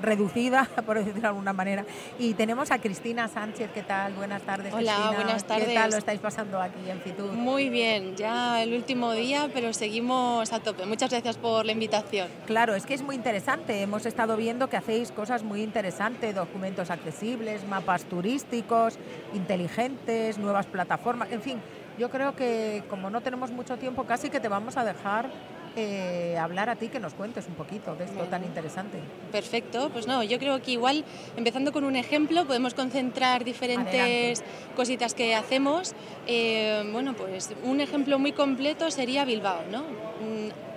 reducida, 0.00 0.68
por 0.86 0.98
decirlo 0.98 1.20
de 1.20 1.26
alguna 1.28 1.52
manera. 1.52 1.84
Y 2.18 2.34
tenemos 2.34 2.70
a 2.70 2.78
Cristina 2.78 3.28
Sánchez, 3.28 3.70
¿qué 3.72 3.82
tal? 3.82 4.14
Buenas 4.14 4.42
tardes. 4.42 4.72
Hola, 4.72 5.12
buenas 5.14 5.44
tardes. 5.44 5.68
¿Qué 5.68 5.74
tal 5.74 5.90
lo 5.90 5.96
estáis 5.96 6.20
pasando 6.20 6.60
aquí 6.60 6.88
en 6.88 7.00
Fitur? 7.00 7.32
Muy 7.32 7.68
bien, 7.68 8.16
ya 8.16 8.62
el 8.62 8.74
último 8.74 9.12
día, 9.12 9.48
pero 9.52 9.72
seguimos 9.72 10.52
a 10.52 10.60
tope. 10.60 10.86
Muchas 10.86 11.10
gracias 11.10 11.36
por 11.36 11.64
la 11.64 11.72
invitación. 11.72 12.28
Claro, 12.46 12.74
es 12.74 12.86
que 12.86 12.94
es 12.94 13.02
muy 13.02 13.14
interesante. 13.14 13.82
Hemos 13.82 14.06
estado 14.06 14.36
viendo 14.36 14.68
que 14.68 14.76
hacéis 14.76 15.10
cosas 15.12 15.42
muy 15.42 15.62
interesantes, 15.62 16.34
documentos 16.34 16.90
accesibles, 16.90 17.66
mapas 17.66 18.04
turísticos, 18.04 18.98
inteligentes, 19.34 20.38
nuevas 20.38 20.66
plataformas, 20.66 21.30
en 21.30 21.42
fin. 21.42 21.60
Yo 21.98 22.10
creo 22.10 22.36
que 22.36 22.84
como 22.90 23.08
no 23.08 23.22
tenemos 23.22 23.50
mucho 23.50 23.78
tiempo, 23.78 24.04
casi 24.04 24.28
que 24.28 24.38
te 24.38 24.48
vamos 24.48 24.76
a 24.76 24.84
dejar 24.84 25.30
eh, 25.76 26.36
hablar 26.38 26.70
a 26.70 26.76
ti, 26.76 26.88
que 26.88 26.98
nos 26.98 27.14
cuentes 27.14 27.46
un 27.46 27.54
poquito 27.54 27.94
de 27.94 28.04
esto 28.04 28.24
tan 28.24 28.44
interesante. 28.44 28.98
Perfecto, 29.30 29.90
pues 29.90 30.06
no, 30.06 30.22
yo 30.22 30.38
creo 30.38 30.60
que 30.62 30.72
igual, 30.72 31.04
empezando 31.36 31.72
con 31.72 31.84
un 31.84 31.96
ejemplo, 31.96 32.46
podemos 32.46 32.74
concentrar 32.74 33.44
diferentes 33.44 34.42
cositas 34.74 35.14
que 35.14 35.34
hacemos. 35.34 35.94
Eh, 36.26 36.88
bueno, 36.92 37.14
pues 37.14 37.50
un 37.62 37.80
ejemplo 37.80 38.18
muy 38.18 38.32
completo 38.32 38.90
sería 38.90 39.24
Bilbao, 39.24 39.62
¿no? 39.70 39.84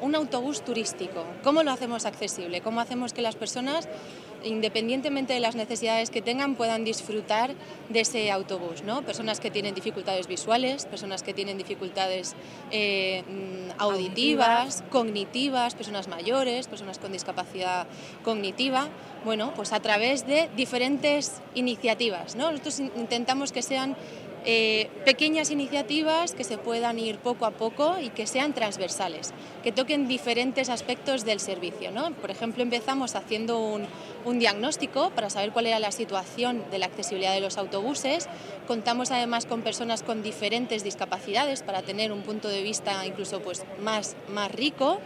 Un 0.02 0.16
autobús 0.16 0.62
turístico. 0.62 1.24
¿Cómo 1.44 1.64
lo 1.64 1.72
hacemos 1.72 2.06
accesible? 2.06 2.62
¿Cómo 2.62 2.82
hacemos 2.82 3.14
que 3.14 3.22
las 3.22 3.36
personas 3.36 3.88
independientemente 4.44 5.34
de 5.34 5.40
las 5.40 5.56
necesidades 5.56 6.10
que 6.10 6.22
tengan, 6.22 6.56
puedan 6.56 6.84
disfrutar 6.84 7.52
de 7.90 8.02
ese 8.02 8.32
autobús. 8.32 8.84
¿no? 8.84 9.02
Personas 9.02 9.40
que 9.40 9.52
tienen 9.52 9.76
dificultades 9.76 10.28
visuales, 10.28 10.86
personas 10.86 11.24
que 11.24 11.34
tienen 11.34 11.58
dificultades 11.58 12.36
eh, 12.72 13.24
mm, 13.28 13.82
auditivas, 13.82 14.84
cognitivas, 14.90 15.76
personas 15.76 16.08
mayores, 16.08 16.68
personas 16.68 17.00
con 17.00 17.12
discapacidad 17.12 17.88
cognitiva. 18.24 18.88
Bueno, 19.26 19.54
pues 19.56 19.74
a 19.74 19.80
través 19.82 20.26
de 20.26 20.50
diferentes 20.56 21.42
iniciativas. 21.56 22.36
¿no? 22.36 22.52
Nosotros 22.52 22.80
intentamos 22.80 23.52
que 23.52 23.62
sean 23.62 23.96
eh, 24.46 24.90
pequeñas 25.06 25.52
iniciativas 25.52 26.34
que 26.34 26.44
se 26.44 26.58
puedan 26.58 26.98
ir 26.98 27.18
poco 27.18 27.46
a 27.46 27.52
poco 27.52 27.98
y 28.00 28.10
que 28.10 28.26
sean 28.26 28.54
transversales, 28.54 29.34
que 29.64 29.72
toquen 29.72 30.08
diferentes 30.08 30.70
aspectos 30.70 31.26
del 31.26 31.40
servicio. 31.40 31.92
¿no? 31.92 32.12
Por 32.14 32.32
ejemplo, 32.32 32.64
empezamos 32.64 33.16
haciendo 33.16 33.60
un, 33.60 33.86
un, 34.26 34.40
diagnóstico 34.40 35.10
para 35.12 35.30
saber 35.30 35.52
cuál 35.52 35.68
era 35.68 35.80
la 35.80 35.92
situación 35.92 36.64
de 36.72 36.80
la 36.80 36.86
accesibilidad 36.86 37.34
de 37.34 37.42
los 37.42 37.58
autobuses. 37.58 38.30
Contamos 38.66 39.12
además 39.12 39.46
con 39.46 39.62
personas 39.62 40.04
con 40.04 40.24
diferentes 40.24 40.84
discapacidades 40.84 41.62
para 41.62 41.82
tener 41.82 42.12
un 42.12 42.22
punto 42.22 42.48
de 42.48 42.64
vista 42.64 43.06
incluso 43.06 43.42
pues, 43.42 43.66
más, 43.82 44.16
más 44.30 44.52
rico. 44.52 45.00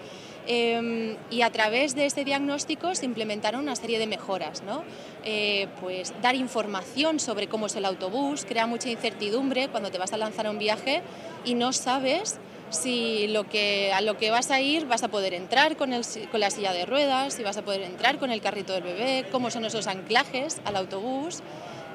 Em, 0.45 1.15
y 1.29 1.41
a 1.41 1.51
través 1.51 1.95
de 1.95 2.05
este 2.05 2.25
diagnóstico 2.25 2.95
se 2.95 3.05
implementaron 3.05 3.61
una 3.61 3.75
serie 3.77 3.97
de 3.97 4.07
mejoras, 4.07 4.61
¿no? 4.63 4.83
Eh, 5.23 5.67
pues 5.79 6.13
dar 6.21 6.35
información 6.35 7.19
sobre 7.19 7.47
cómo 7.47 7.67
es 7.67 7.75
el 7.77 7.85
autobús, 7.85 8.43
crea 8.45 8.67
mucha 8.67 8.89
incertidumbre 8.89 9.69
cuando 9.69 9.89
te 9.89 9.97
vas 9.97 10.11
a 10.11 10.17
lanzar 10.17 10.47
a 10.47 10.51
un 10.51 10.59
viaje 10.59 11.01
y 11.45 11.53
no 11.53 11.71
sabes 11.71 12.39
si 12.71 13.27
lo 13.27 13.47
que, 13.47 13.93
a 13.93 14.01
lo 14.01 14.17
que 14.17 14.31
vas 14.31 14.51
a 14.51 14.59
ir 14.59 14.85
vas 14.85 15.03
a 15.03 15.07
poder 15.07 15.33
entrar 15.33 15.77
con, 15.77 15.93
el, 15.93 16.03
con 16.29 16.39
la 16.39 16.49
silla 16.49 16.73
de 16.73 16.85
ruedas, 16.85 17.35
si 17.35 17.43
vas 17.43 17.57
a 17.57 17.61
poder 17.61 17.81
entrar 17.83 18.17
con 18.17 18.31
el 18.31 18.41
carrito 18.41 18.73
del 18.73 18.83
bebé, 18.83 19.25
cómo 19.31 19.49
son 19.49 19.63
esos 19.63 19.87
anclajes 19.87 20.59
al 20.65 20.75
autobús. 20.75 21.41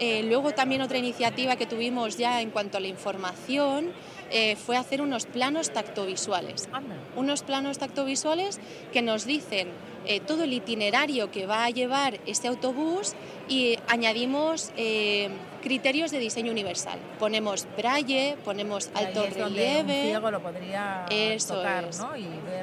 Eh, 0.01 0.23
luego 0.23 0.53
también 0.53 0.81
otra 0.81 0.97
iniciativa 0.97 1.57
que 1.57 1.67
tuvimos 1.67 2.17
ya 2.17 2.41
en 2.41 2.51
cuanto 2.51 2.79
a 2.79 2.81
la 2.81 2.87
información 2.87 3.91
eh, 4.31 4.57
fue 4.57 4.77
hacer 4.77 5.03
unos 5.03 5.27
planos 5.27 5.71
tactovisuales. 5.71 6.69
Unos 7.17 7.43
planos 7.43 7.79
tactovisuales 7.79 8.61
que 8.93 9.03
nos 9.03 9.25
dicen 9.25 9.69
eh, 10.07 10.21
todo 10.21 10.45
el 10.45 10.53
itinerario 10.53 11.31
que 11.31 11.47
va 11.47 11.65
a 11.65 11.71
llevar 11.71 12.19
este 12.27 12.49
autobús 12.49 13.15
y 13.49 13.79
añadimos 13.89 14.71
eh, 14.77 15.29
criterios 15.63 16.11
de 16.11 16.19
diseño 16.19 16.53
universal. 16.53 16.99
Ponemos 17.19 17.67
braille, 17.77 18.37
ponemos 18.45 18.91
alto 18.95 19.27
relieve. 19.27 20.03
ciego 20.03 20.31
lo 20.31 20.43
podría 20.43 21.07
Eso 21.11 21.57
tocar, 21.57 21.85
es. 21.85 21.99
¿no? 21.99 22.11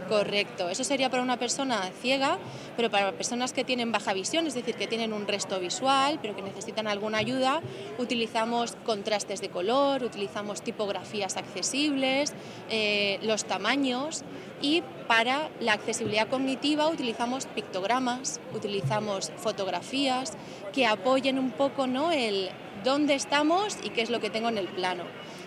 Correcto. 0.08 0.70
Eso 0.70 0.84
sería 0.84 1.10
para 1.10 1.24
una 1.24 1.38
persona 1.38 1.90
ciega, 2.02 2.38
pero 2.76 2.90
para 2.90 3.12
personas 3.12 3.54
que 3.54 3.64
tienen 3.64 3.92
baja 3.92 4.14
visión, 4.14 4.48
es 4.48 4.54
decir, 4.54 4.76
que 4.76 4.88
tienen 4.88 5.14
un 5.14 5.28
resto 5.28 5.60
visual, 5.60 6.20
pero 6.22 6.36
que 6.36 6.42
necesitan 6.42 6.88
alguna 6.88 7.18
ayuda, 7.20 7.62
utilizamos 7.98 8.76
contrastes 8.86 9.42
de 9.42 9.50
color, 9.50 10.04
utilizamos 10.04 10.62
tipografías 10.62 11.38
accesibles, 11.38 12.34
eh, 12.70 13.20
los 13.22 13.46
tamaños 13.46 14.24
y 14.62 14.84
para 15.08 15.50
la 15.60 15.74
accesibilidad 15.74 16.28
cognitiva 16.28 16.88
utilizamos 16.88 17.46
pictogramas, 17.48 18.40
utilizamos 18.54 19.32
fotografías 19.38 20.34
que 20.74 20.86
apoyen 20.86 21.38
un 21.38 21.52
poco 21.52 21.88
¿no? 21.88 22.12
el 22.12 22.50
dónde 22.86 23.16
estamos 23.16 23.78
y 23.84 23.90
qué 23.90 24.02
es 24.02 24.10
lo 24.10 24.22
que 24.22 24.30
tengo 24.30 24.48
en 24.48 24.58
el 24.58 24.70
plano. 24.70 25.04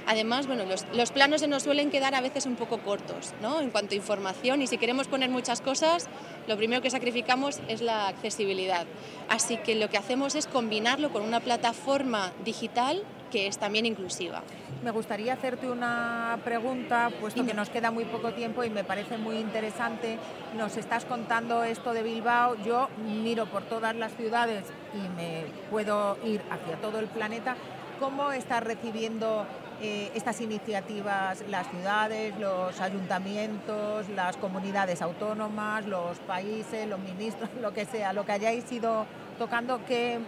Además, 0.06 0.46
bueno, 0.46 0.64
los, 0.64 1.10
planos 1.10 1.40
se 1.40 1.48
nos 1.48 1.62
suelen 1.62 1.90
quedar 1.90 2.14
a 2.14 2.20
veces 2.20 2.46
un 2.46 2.56
poco 2.56 2.78
cortos 2.78 3.34
¿no? 3.40 3.60
en 3.60 3.70
cuanto 3.70 3.94
a 3.94 3.96
información 3.96 4.60
y 4.60 4.66
si 4.66 4.76
queremos 4.78 5.06
poner 5.06 5.30
muchas 5.30 5.60
cosas, 5.60 6.08
lo 6.46 6.56
primero 6.56 6.82
que 6.82 6.90
sacrificamos 6.90 7.60
es 7.68 7.80
la 7.80 8.08
accesibilidad. 8.08 8.86
Así 9.28 9.56
que 9.58 9.74
lo 9.74 9.88
que 9.88 9.98
hacemos 9.98 10.34
es 10.34 10.46
combinarlo 10.46 11.10
con 11.12 11.22
una 11.22 11.40
plataforma 11.40 12.32
digital 12.44 13.04
que 13.30 13.46
es 13.46 13.58
también 13.58 13.86
inclusiva. 13.86 14.42
Me 14.82 14.90
gustaría 14.90 15.32
hacerte 15.32 15.68
una 15.68 16.38
pregunta, 16.44 17.10
puesto 17.20 17.44
que 17.44 17.54
nos 17.54 17.68
queda 17.68 17.90
muy 17.90 18.04
poco 18.04 18.32
tiempo 18.32 18.64
y 18.64 18.70
me 18.70 18.84
parece 18.84 19.18
muy 19.18 19.36
interesante. 19.36 20.18
Nos 20.56 20.76
estás 20.76 21.04
contando 21.04 21.64
esto 21.64 21.92
de 21.92 22.02
Bilbao. 22.02 22.56
Yo 22.64 22.88
miro 23.04 23.46
por 23.46 23.62
todas 23.64 23.94
las 23.96 24.12
ciudades 24.14 24.64
y 24.94 25.08
me 25.16 25.44
puedo 25.70 26.16
ir 26.24 26.42
hacia 26.50 26.76
todo 26.76 27.00
el 27.00 27.06
planeta. 27.06 27.56
¿Cómo 27.98 28.30
estás 28.30 28.62
recibiendo 28.62 29.44
eh, 29.80 30.10
estas 30.14 30.40
iniciativas 30.40 31.42
las 31.48 31.68
ciudades, 31.70 32.38
los 32.38 32.80
ayuntamientos, 32.80 34.08
las 34.10 34.36
comunidades 34.36 35.02
autónomas, 35.02 35.84
los 35.86 36.18
países, 36.18 36.88
los 36.88 37.00
ministros, 37.00 37.50
lo 37.60 37.72
que 37.72 37.84
sea, 37.84 38.12
lo 38.12 38.24
que 38.24 38.32
hayáis 38.32 38.70
ido 38.70 39.06
tocando? 39.38 39.80
¿Qué 39.86 40.20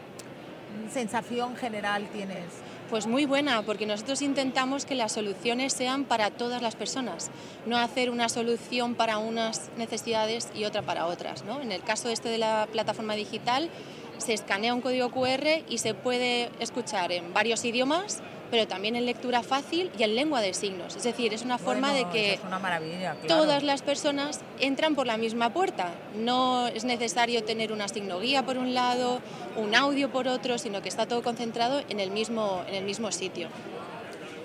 sensación 0.93 1.57
general 1.57 2.09
tienes? 2.13 2.63
Pues 2.91 3.07
muy 3.07 3.25
buena, 3.25 3.63
porque 3.63 3.87
nosotros 3.87 4.21
intentamos 4.21 4.85
que 4.85 4.97
las 4.97 5.13
soluciones 5.13 5.73
sean 5.73 6.03
para 6.03 6.33
todas 6.33 6.61
las 6.61 6.75
personas, 6.75 7.31
no 7.65 7.79
hacer 7.79 8.11
una 8.11 8.29
solución 8.29 8.97
para 8.97 9.19
unas 9.19 9.71
necesidades 9.77 10.49
y 10.57 10.65
otra 10.65 10.83
para 10.83 11.07
otras. 11.07 11.45
¿no? 11.45 11.61
En 11.61 11.71
el 11.71 11.85
caso 11.85 12.09
este 12.09 12.29
de 12.29 12.39
la 12.39 12.67
plataforma 12.73 13.15
digital, 13.15 13.71
se 14.19 14.33
escanea 14.33 14.75
un 14.75 14.81
código 14.81 15.11
QR 15.13 15.63
y 15.69 15.79
se 15.79 15.95
puede 15.95 16.51
escuchar 16.59 17.13
en 17.13 17.33
varios 17.33 17.65
idiomas 17.65 18.23
pero 18.51 18.67
también 18.67 18.97
en 18.97 19.07
lectura 19.07 19.43
fácil 19.43 19.91
y 19.99 20.03
en 20.03 20.15
lengua 20.15 20.41
de 20.41 20.55
signos. 20.55 20.97
Es 20.97 21.05
decir, 21.05 21.33
es 21.33 21.43
una 21.43 21.59
forma 21.59 21.93
de 21.93 22.05
que 22.07 22.39
todas 23.29 23.63
las 23.63 23.83
personas 23.83 24.41
entran 24.59 24.95
por 24.95 25.07
la 25.07 25.17
misma 25.17 25.51
puerta. 25.53 25.91
No 26.17 26.67
es 26.69 26.85
necesario 26.85 27.45
tener 27.45 27.73
una 27.73 27.89
signoguía 27.89 28.45
por 28.45 28.59
un 28.59 28.75
lado, 28.75 29.21
un 29.57 29.75
audio 29.75 30.11
por 30.11 30.29
otro, 30.29 30.59
sino 30.59 30.83
que 30.83 30.89
está 30.89 31.07
todo 31.07 31.23
concentrado 31.23 31.83
en 31.89 32.01
el 32.01 32.11
mismo, 32.11 32.63
en 32.69 32.75
el 32.75 32.85
mismo 32.85 33.13
sitio. 33.13 33.49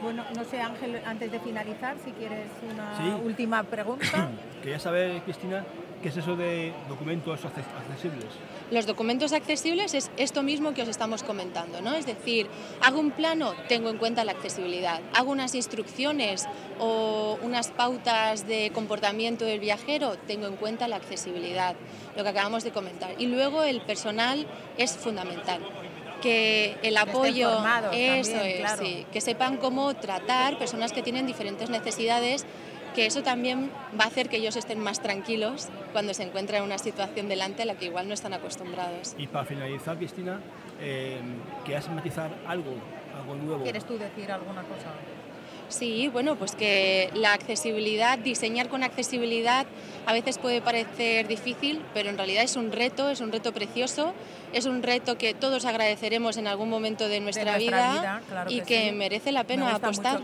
Bueno, 0.01 0.23
no 0.35 0.43
sé, 0.43 0.61
Ángel, 0.61 1.01
antes 1.05 1.31
de 1.31 1.39
finalizar, 1.39 1.95
si 2.03 2.11
quieres 2.11 2.47
una 2.71 3.17
última 3.17 3.63
pregunta. 3.63 4.29
Quería 4.61 4.77
saber, 4.77 5.21
Cristina, 5.23 5.65
¿qué 6.01 6.09
es 6.09 6.17
eso 6.17 6.35
de 6.35 6.73
documentos 6.87 7.39
accesibles? 7.43 8.25
Los 8.71 8.87
documentos 8.87 9.31
accesibles 9.31 9.93
es 9.93 10.09
esto 10.17 10.41
mismo 10.41 10.73
que 10.73 10.81
os 10.81 10.87
estamos 10.87 11.21
comentando, 11.21 11.81
¿no? 11.81 11.93
Es 11.93 12.07
decir, 12.07 12.47
hago 12.81 12.99
un 12.99 13.11
plano, 13.11 13.53
tengo 13.67 13.89
en 13.89 13.97
cuenta 13.97 14.25
la 14.25 14.31
accesibilidad. 14.31 15.01
Hago 15.13 15.31
unas 15.31 15.53
instrucciones 15.53 16.45
o 16.79 17.37
unas 17.43 17.69
pautas 17.69 18.47
de 18.47 18.71
comportamiento 18.73 19.45
del 19.45 19.59
viajero, 19.59 20.17
tengo 20.27 20.47
en 20.47 20.55
cuenta 20.55 20.87
la 20.87 20.95
accesibilidad, 20.95 21.75
lo 22.15 22.23
que 22.23 22.29
acabamos 22.29 22.63
de 22.63 22.71
comentar. 22.71 23.13
Y 23.19 23.27
luego 23.27 23.63
el 23.63 23.81
personal 23.81 24.47
es 24.77 24.97
fundamental 24.97 25.61
que 26.21 26.75
el 26.81 26.97
apoyo, 26.97 27.51
eso 27.91 28.41
es, 28.41 29.05
que 29.11 29.21
sepan 29.21 29.57
cómo 29.57 29.93
tratar 29.95 30.57
personas 30.57 30.91
que 30.91 31.03
tienen 31.03 31.27
diferentes 31.27 31.69
necesidades 31.69 32.45
que 32.95 33.05
eso 33.05 33.21
también 33.21 33.69
va 33.99 34.05
a 34.05 34.07
hacer 34.07 34.29
que 34.29 34.37
ellos 34.37 34.55
estén 34.55 34.79
más 34.79 35.01
tranquilos 35.01 35.67
cuando 35.91 36.13
se 36.13 36.23
encuentran 36.23 36.61
en 36.61 36.65
una 36.65 36.77
situación 36.77 37.27
delante 37.27 37.63
a 37.63 37.65
la 37.65 37.75
que 37.75 37.85
igual 37.85 38.07
no 38.07 38.13
están 38.13 38.33
acostumbrados. 38.33 39.15
Y 39.17 39.27
para 39.27 39.45
finalizar, 39.45 39.97
Cristina, 39.97 40.39
eh, 40.79 41.19
¿quieres 41.65 41.89
matizar 41.89 42.31
algo, 42.47 42.71
algo 43.19 43.35
nuevo? 43.35 43.63
¿Quieres 43.63 43.85
tú 43.85 43.97
decir 43.97 44.31
alguna 44.31 44.63
cosa? 44.63 44.91
Sí, 45.69 46.07
bueno, 46.07 46.35
pues 46.35 46.55
que 46.55 47.09
la 47.13 47.33
accesibilidad, 47.33 48.17
diseñar 48.17 48.69
con 48.69 48.83
accesibilidad 48.83 49.65
a 50.05 50.13
veces 50.13 50.37
puede 50.37 50.61
parecer 50.61 51.27
difícil, 51.27 51.81
pero 51.93 52.09
en 52.09 52.17
realidad 52.17 52.43
es 52.43 52.55
un 52.55 52.71
reto, 52.71 53.09
es 53.09 53.21
un 53.21 53.31
reto 53.31 53.53
precioso, 53.53 54.13
es 54.53 54.65
un 54.65 54.83
reto 54.83 55.17
que 55.17 55.33
todos 55.33 55.65
agradeceremos 55.65 56.37
en 56.37 56.47
algún 56.47 56.69
momento 56.69 57.07
de 57.07 57.19
nuestra, 57.19 57.57
vida, 57.57 58.21
y 58.47 58.61
que, 58.61 58.91
merece 58.91 59.31
la 59.31 59.43
pena 59.43 59.75
apostar, 59.75 60.21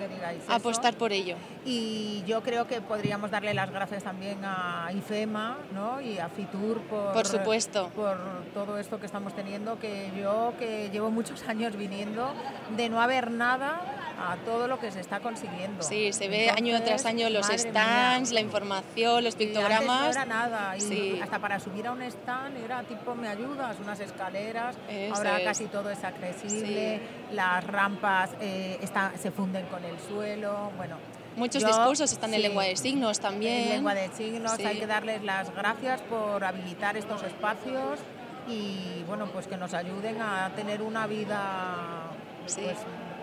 apostar 0.48 0.94
por 0.94 1.12
ello. 1.12 1.36
Y 1.66 2.24
yo 2.28 2.42
creo 2.44 2.68
que 2.68 2.80
podríamos 2.82 3.32
darle 3.32 3.54
las 3.54 3.72
gracias 3.72 4.04
también 4.04 4.40
a 4.44 4.90
IFEMA 4.94 5.58
¿no? 5.74 6.00
y 6.00 6.20
a 6.20 6.30
FITUR 6.30 6.82
por, 6.82 7.14
por, 7.14 7.26
supuesto. 7.26 7.90
por 7.96 8.18
todo 8.54 8.78
esto 8.78 9.00
que 9.00 9.08
estamos 9.08 9.36
teniendo, 9.36 9.80
que 9.80 10.12
yo 10.20 10.54
que 10.60 10.90
llevo 10.92 11.10
muchos 11.10 11.44
años 11.44 11.76
viniendo, 11.76 12.32
de 12.78 12.90
no 12.90 13.02
haber 13.02 13.32
nada 13.32 13.82
a 14.30 14.36
todo 14.46 14.68
lo 14.68 14.80
que 14.80 14.92
se 14.92 15.00
está 15.00 15.20
consiguiendo. 15.20 15.84
Sí, 15.84 16.14
se 16.14 16.28
ve 16.28 16.50
año 16.50 16.82
tras 16.84 17.06
año 17.06 17.30
los 17.30 17.48
stands, 17.48 18.32
la 18.32 18.42
información, 18.42 19.24
los 19.24 19.36
pictogramas. 19.36 20.04
no 20.04 20.12
era 20.12 20.26
nada, 20.26 20.78
y 20.78 21.20
hasta 21.20 21.40
para 21.40 21.60
subir 21.60 21.88
a 21.88 21.92
un 21.92 22.02
stand 22.04 22.58
era 22.58 22.84
tipo, 22.84 23.16
me 23.16 23.28
ayudas, 23.28 23.78
unas 23.80 24.00
escaleras, 24.00 24.76
ahora 25.14 25.44
casi 25.44 25.66
todo 25.66 25.90
es 25.90 26.04
accesible, 26.04 27.02
las 27.32 27.66
rampas 27.66 28.32
eh, 28.40 28.80
se 29.20 29.32
funden 29.32 29.66
con 29.68 29.84
el 29.84 30.00
suelo, 30.00 30.72
bueno. 30.78 30.98
Muchos 31.36 31.66
discursos 31.66 32.12
están 32.12 32.34
en 32.34 32.42
lengua 32.42 32.66
de 32.66 32.76
signos 32.76 33.20
también. 33.20 33.64
En 33.64 33.70
lengua 33.70 33.94
de 33.94 34.10
signos, 34.10 34.60
hay 34.60 34.80
que 34.80 34.88
darles 34.88 35.24
las 35.24 35.54
gracias 35.56 36.02
por 36.02 36.44
habilitar 36.44 36.98
estos 36.98 37.24
espacios 37.24 38.00
y 38.48 39.04
bueno, 39.08 39.28
pues 39.28 39.48
que 39.48 39.58
nos 39.58 39.74
ayuden 39.74 40.22
a 40.22 40.52
tener 40.56 40.82
una 40.82 41.08
vida 41.08 42.10
pues, 42.42 42.58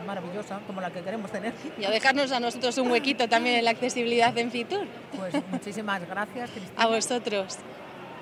maravillosa 0.09 0.61
como 0.67 0.81
la 0.81 0.91
que 0.91 1.03
queremos 1.03 1.31
tener. 1.31 1.53
Y 1.79 1.85
a 1.85 1.91
dejarnos 1.91 2.33
a 2.33 2.41
nosotros 2.41 2.77
un 2.79 2.91
huequito 2.91 3.29
también 3.29 3.57
en 3.57 3.65
la 3.65 3.71
accesibilidad 3.71 4.37
en 4.37 4.51
Fitur. 4.51 4.87
Pues 5.17 5.35
muchísimas 5.53 6.01
gracias, 6.09 6.51
Cristina. 6.51 6.83
A 6.83 6.87
vosotros. 6.87 7.59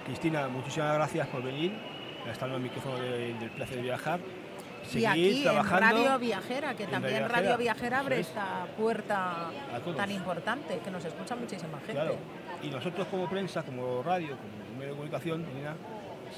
Cristina, 0.05 0.49
muchísimas 0.49 0.95
gracias 0.95 1.27
por 1.29 1.43
venir, 1.43 1.73
estar 2.31 2.49
en 2.49 2.55
el 2.57 2.61
micrófono 2.61 2.99
del 2.99 3.51
placer 3.57 3.77
de 3.77 3.83
viajar. 3.83 4.21
Seguir 4.85 5.03
y 5.03 5.07
aquí 5.07 5.43
trabajando 5.43 5.87
en 5.87 6.05
Radio 6.05 6.19
Viajera, 6.19 6.75
que 6.75 6.87
también 6.87 7.29
Radio 7.29 7.57
Viajera 7.57 8.01
abre 8.01 8.21
esta 8.21 8.67
puerta 8.77 9.51
tan 9.97 10.11
importante, 10.13 10.79
que 10.79 10.91
nos 10.91 11.05
escucha 11.05 11.35
muchísima 11.35 11.79
gente. 11.79 11.93
Claro. 11.93 12.17
Y 12.63 12.69
nosotros 12.69 13.07
como 13.09 13.29
prensa, 13.29 13.63
como 13.63 14.03
radio, 14.03 14.37
como 14.37 14.79
medio 14.79 14.91
de 14.91 14.97
comunicación, 14.97 15.45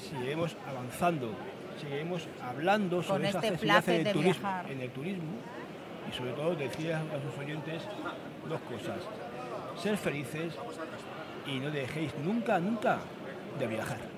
seguiremos 0.09 0.55
avanzando 0.67 1.35
seguiremos 1.79 2.27
hablando 2.41 3.01
sobre 3.01 3.29
esta 3.29 3.47
este 3.47 4.01
en 4.01 4.07
el, 4.07 4.13
turismo, 4.13 4.49
en 4.69 4.81
el 4.81 4.89
turismo 4.91 5.31
y 6.09 6.15
sobre 6.15 6.31
todo 6.33 6.55
decir 6.55 6.93
a 6.93 7.03
sus 7.21 7.37
oyentes 7.39 7.83
dos 8.47 8.59
cosas. 8.61 8.97
Ser 9.81 9.97
felices 9.97 10.53
y 11.45 11.59
no 11.59 11.71
dejéis 11.71 12.13
nunca, 12.17 12.59
nunca 12.59 12.99
de 13.57 13.67
viajar. 13.67 14.08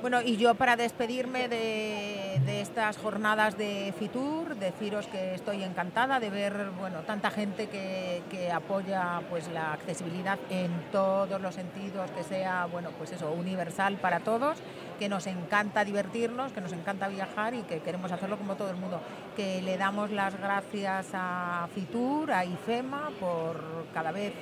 Bueno, 0.00 0.22
y 0.22 0.36
yo 0.36 0.54
para 0.54 0.76
despedirme 0.76 1.48
de, 1.48 2.60
estas 2.60 2.98
jornadas 2.98 3.58
de 3.58 3.92
Fitur, 3.98 4.54
deciros 4.56 5.08
que 5.08 5.34
estoy 5.34 5.64
encantada 5.64 6.20
de 6.20 6.30
ver 6.30 6.70
bueno, 6.78 7.00
tanta 7.00 7.30
gente 7.30 7.68
que, 7.68 8.52
apoya 8.52 9.22
pues, 9.28 9.48
la 9.48 9.72
accesibilidad 9.72 10.38
en 10.50 10.70
todos 10.92 11.40
los 11.40 11.54
sentidos, 11.54 12.10
que 12.12 12.22
sea 12.22 12.66
bueno, 12.66 12.90
pues 12.96 13.12
eso, 13.12 13.32
universal 13.32 13.96
para 13.96 14.20
todos, 14.20 14.58
que 14.98 15.08
nos 15.08 15.26
encanta 15.26 15.84
divertirnos, 15.84 16.52
que 16.52 16.60
nos 16.60 16.72
encanta 16.72 17.08
viajar 17.08 17.54
y 17.54 17.62
que 17.62 17.80
queremos 17.80 18.12
hacerlo 18.12 18.38
como 18.38 18.54
todo 18.54 18.70
el 18.70 18.76
mundo. 18.76 19.00
Que 19.36 19.62
le 19.62 19.76
damos 19.78 20.10
las 20.10 20.38
gracias 20.38 21.08
a 21.12 21.68
Fitur, 21.74 22.30
a 22.32 22.44
IFEMA, 22.44 23.10
por 23.20 23.86
cada 23.92 24.12
vez 24.12 24.32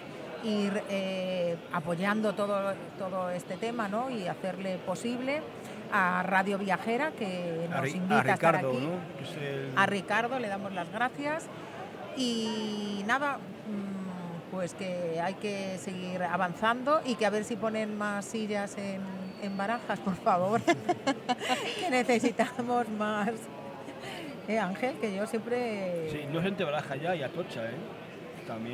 ir 0.47 0.83
eh, 0.89 1.57
apoyando 1.73 2.35
todo, 2.35 2.75
todo 2.99 3.31
este 3.31 3.57
tema 3.57 3.89
¿no? 3.89 4.11
y 4.11 4.29
hacerle 4.29 4.79
posible 4.79 5.43
a 5.93 6.23
Radio 6.23 6.59
Viajera 6.59 7.13
que 7.13 7.69
nos 7.71 7.95
invita 7.95 8.33
a, 8.33 8.35
estar 8.35 8.57
aquí. 8.57 8.89
A 9.77 9.87
Ricardo 9.87 10.39
le 10.39 10.49
damos 10.49 10.73
las 10.73 10.91
gracias 10.93 11.47
y 12.17 13.03
nada, 13.07 13.39
mm, 13.39 14.51
pues 14.51 14.75
que 14.75 15.21
hay 15.21 15.35
que 15.35 15.79
seguir 15.79 16.23
avanzando 16.23 17.01
y 17.05 17.17
que 17.17 17.27
a 17.27 17.31
ver 17.31 17.45
si 17.45 17.57
ponen 17.57 17.99
más 17.99 18.25
sillas 18.25 18.77
en, 18.79 19.03
en 19.43 19.57
barajas, 19.57 19.99
por 20.01 20.17
favor, 20.17 20.61
que 21.81 21.91
necesitamos 21.91 22.89
más. 22.91 23.31
Eh, 24.49 24.61
Ángel, 24.61 24.95
que 25.01 25.15
yo 25.15 25.27
siempre... 25.27 26.09
Sí, 26.11 26.21
no 26.33 26.41
gente 26.41 26.63
baraja 26.63 26.95
ya 26.95 27.17
y 27.17 27.23
atocha, 27.25 27.65
¿eh? 27.65 27.75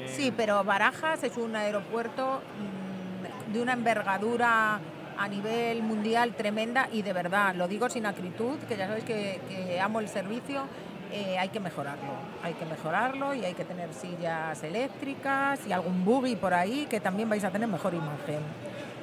Sí, 0.07 0.33
pero 0.37 0.63
Barajas 0.65 1.23
es 1.25 1.37
un 1.37 1.57
aeropuerto 1.57 2.43
mm, 2.59 3.53
de 3.53 3.63
una 3.63 3.73
envergadura 3.73 4.81
a 5.19 5.29
nivel 5.29 5.83
mundial 5.83 6.35
tremenda 6.35 6.89
y 6.93 7.03
de 7.03 7.13
verdad, 7.13 7.55
lo 7.55 7.69
digo 7.69 7.89
sin 7.89 8.07
acritud, 8.07 8.59
que 8.69 8.77
ya 8.77 8.87
sabéis 8.87 9.05
que, 9.05 9.79
amo 9.81 10.01
el 10.01 10.09
servicio, 10.09 10.65
eh, 11.13 11.39
hay 11.39 11.51
que 11.51 11.61
mejorarlo. 11.61 12.13
Hay 12.43 12.55
que 12.55 12.65
mejorarlo 12.65 13.35
y 13.35 13.45
hay 13.45 13.55
que 13.55 13.65
tener 13.65 13.93
sillas 13.93 14.63
eléctricas 14.63 15.61
y 15.67 15.73
algún 15.73 16.05
buggy 16.05 16.37
por 16.37 16.55
ahí 16.55 16.87
que 16.89 17.01
también 17.01 17.29
vais 17.29 17.45
a 17.45 17.51
tener 17.51 17.69
mejor 17.69 17.95
imagen. 17.95 18.41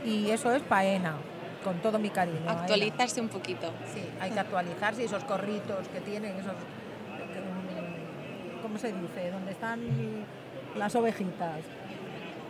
Y 0.03 0.29
eso 0.31 0.51
es 0.53 0.61
paena, 0.63 1.13
con 1.63 1.77
todo 1.79 1.99
mi 1.99 2.09
cariño. 2.09 2.49
Actualizarse 2.49 3.21
un 3.21 3.29
poquito. 3.29 3.71
Sí, 3.93 4.03
hay 4.19 4.31
que 4.31 4.39
actualizarse 4.39 5.03
y 5.03 5.05
esos 5.05 5.23
corritos 5.23 5.87
que 5.89 6.01
tienen, 6.01 6.35
esos... 6.37 6.53
¿Cómo 8.61 8.77
se 8.77 8.91
dice? 8.91 9.31
Donde 9.31 9.51
están 9.51 9.79
las 10.75 10.95
ovejitas. 10.95 11.59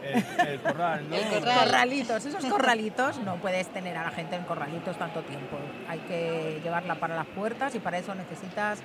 El, 0.02 0.60
corral, 0.62 1.06
¿no? 1.10 1.18
Corralitos, 1.54 2.26
esos 2.26 2.46
corralitos 2.46 3.20
no 3.20 3.36
puedes 3.36 3.68
tener 3.68 3.98
a 3.98 4.04
la 4.04 4.12
gente 4.12 4.38
en 4.38 4.44
corralitos 4.44 4.98
tanto 4.98 5.22
tiempo. 5.24 5.58
Hay 5.90 6.00
que 6.00 6.62
llevarla 6.64 6.96
para 6.96 7.16
las 7.16 7.28
puertas 7.28 7.76
y 7.76 7.80
para 7.80 7.98
eso 7.98 8.16
necesitas 8.16 8.80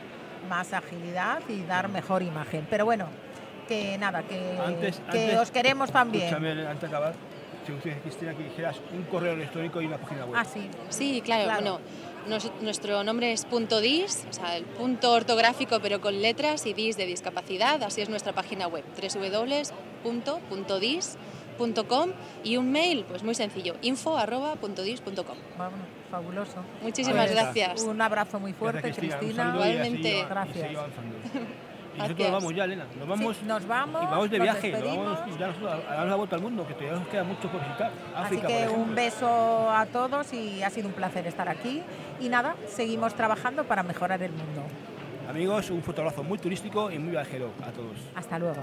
más 0.49 0.73
agilidad 0.73 1.41
y 1.49 1.63
dar 1.63 1.89
mejor 1.89 2.23
imagen. 2.23 2.67
Pero 2.69 2.85
bueno, 2.85 3.07
que 3.69 3.97
nada, 3.97 4.25
que, 4.25 4.59
que 5.11 5.39
os 5.39 5.51
queremos 5.53 5.93
también. 5.93 6.35
Antes 6.35 6.81
de 6.81 6.87
acabar, 6.89 7.15
si 7.67 7.73
usted 7.73 8.01
Cristina, 8.03 8.35
que 8.35 8.45
dijeras 8.45 8.77
un 8.93 9.05
correo 9.05 9.35
electrónico 9.35 9.81
y 9.81 9.87
una 9.87 9.99
página 9.99 10.25
web. 10.25 10.35
Ah, 10.37 10.45
sí. 10.45 10.69
Sí, 10.91 11.21
claro. 11.23 11.51
bueno 11.53 11.81
nuestro 12.61 13.05
nombre 13.05 13.33
es 13.33 13.45
punto 13.45 13.81
.dis, 13.81 14.27
o 14.29 14.33
sea, 14.33 14.57
el 14.57 14.65
punto 14.65 15.13
ortográfico 15.13 15.79
pero 15.81 16.01
con 16.01 16.23
letras 16.23 16.65
y 16.67 16.73
dis 16.73 16.97
de 16.97 17.07
discapacidad, 17.07 17.83
así 17.83 18.01
es 18.01 18.09
nuestra 18.09 18.33
página 18.33 18.67
web, 18.67 18.85
www.dis.com 20.05 20.51
y 22.43 22.57
un 22.57 22.73
mail, 22.73 23.05
pues 23.07 23.23
muy 23.23 23.35
sencillo, 23.35 23.77
info.dis.com. 23.83 25.37
fabuloso. 26.11 26.65
Muchísimas 26.83 27.31
gracias. 27.31 27.83
Un 27.83 28.01
abrazo 28.01 28.41
muy 28.41 28.53
fuerte, 28.53 28.93
Cristina. 28.93 29.53
Igualmente. 29.55 30.25
gracias. 30.29 30.71
Y 31.95 31.99
nosotros 31.99 32.31
nos 32.31 32.43
vamos 32.43 32.55
ya, 32.55 32.65
Elena. 32.65 32.87
Nos 32.99 33.09
vamos, 33.09 33.43
nos 33.43 33.67
vamos 33.67 34.03
y 34.03 34.07
vamos 34.07 34.31
de 34.31 34.39
viaje. 34.41 34.73
Nos 34.73 34.83
vamos 34.83 35.39
ya 35.39 35.47
a 35.91 35.95
dar 35.97 36.07
la 36.07 36.17
vuelta 36.17 36.37
al 36.37 36.43
mundo, 36.43 36.67
que 36.67 36.75
todavía 36.75 36.99
nos 36.99 37.09
queda 37.09 37.25
mucho 37.25 37.49
por 37.49 37.61
visitar. 37.61 37.93
África, 38.15 38.47
Así 38.47 38.57
que 38.57 38.69
un 38.69 38.95
beso 38.95 39.71
a 39.71 39.87
todos 39.87 40.33
y 40.33 40.63
ha 40.63 40.71
sido 40.71 40.89
un 40.89 40.95
placer 40.95 41.27
estar 41.27 41.49
aquí. 41.49 41.83
Y 42.21 42.29
nada, 42.29 42.57
seguimos 42.67 43.15
trabajando 43.15 43.65
para 43.65 43.83
mejorar 43.83 44.23
el 44.23 44.33
mundo. 44.33 44.63
Amigos, 45.29 45.71
un 45.71 45.83
fotógrafo 45.83 46.23
muy 46.23 46.39
turístico 46.39 46.91
y 46.91 46.99
muy 46.99 47.13
viajero 47.13 47.51
a 47.63 47.71
todos. 47.71 47.97
Hasta 48.15 48.39
luego. 48.39 48.63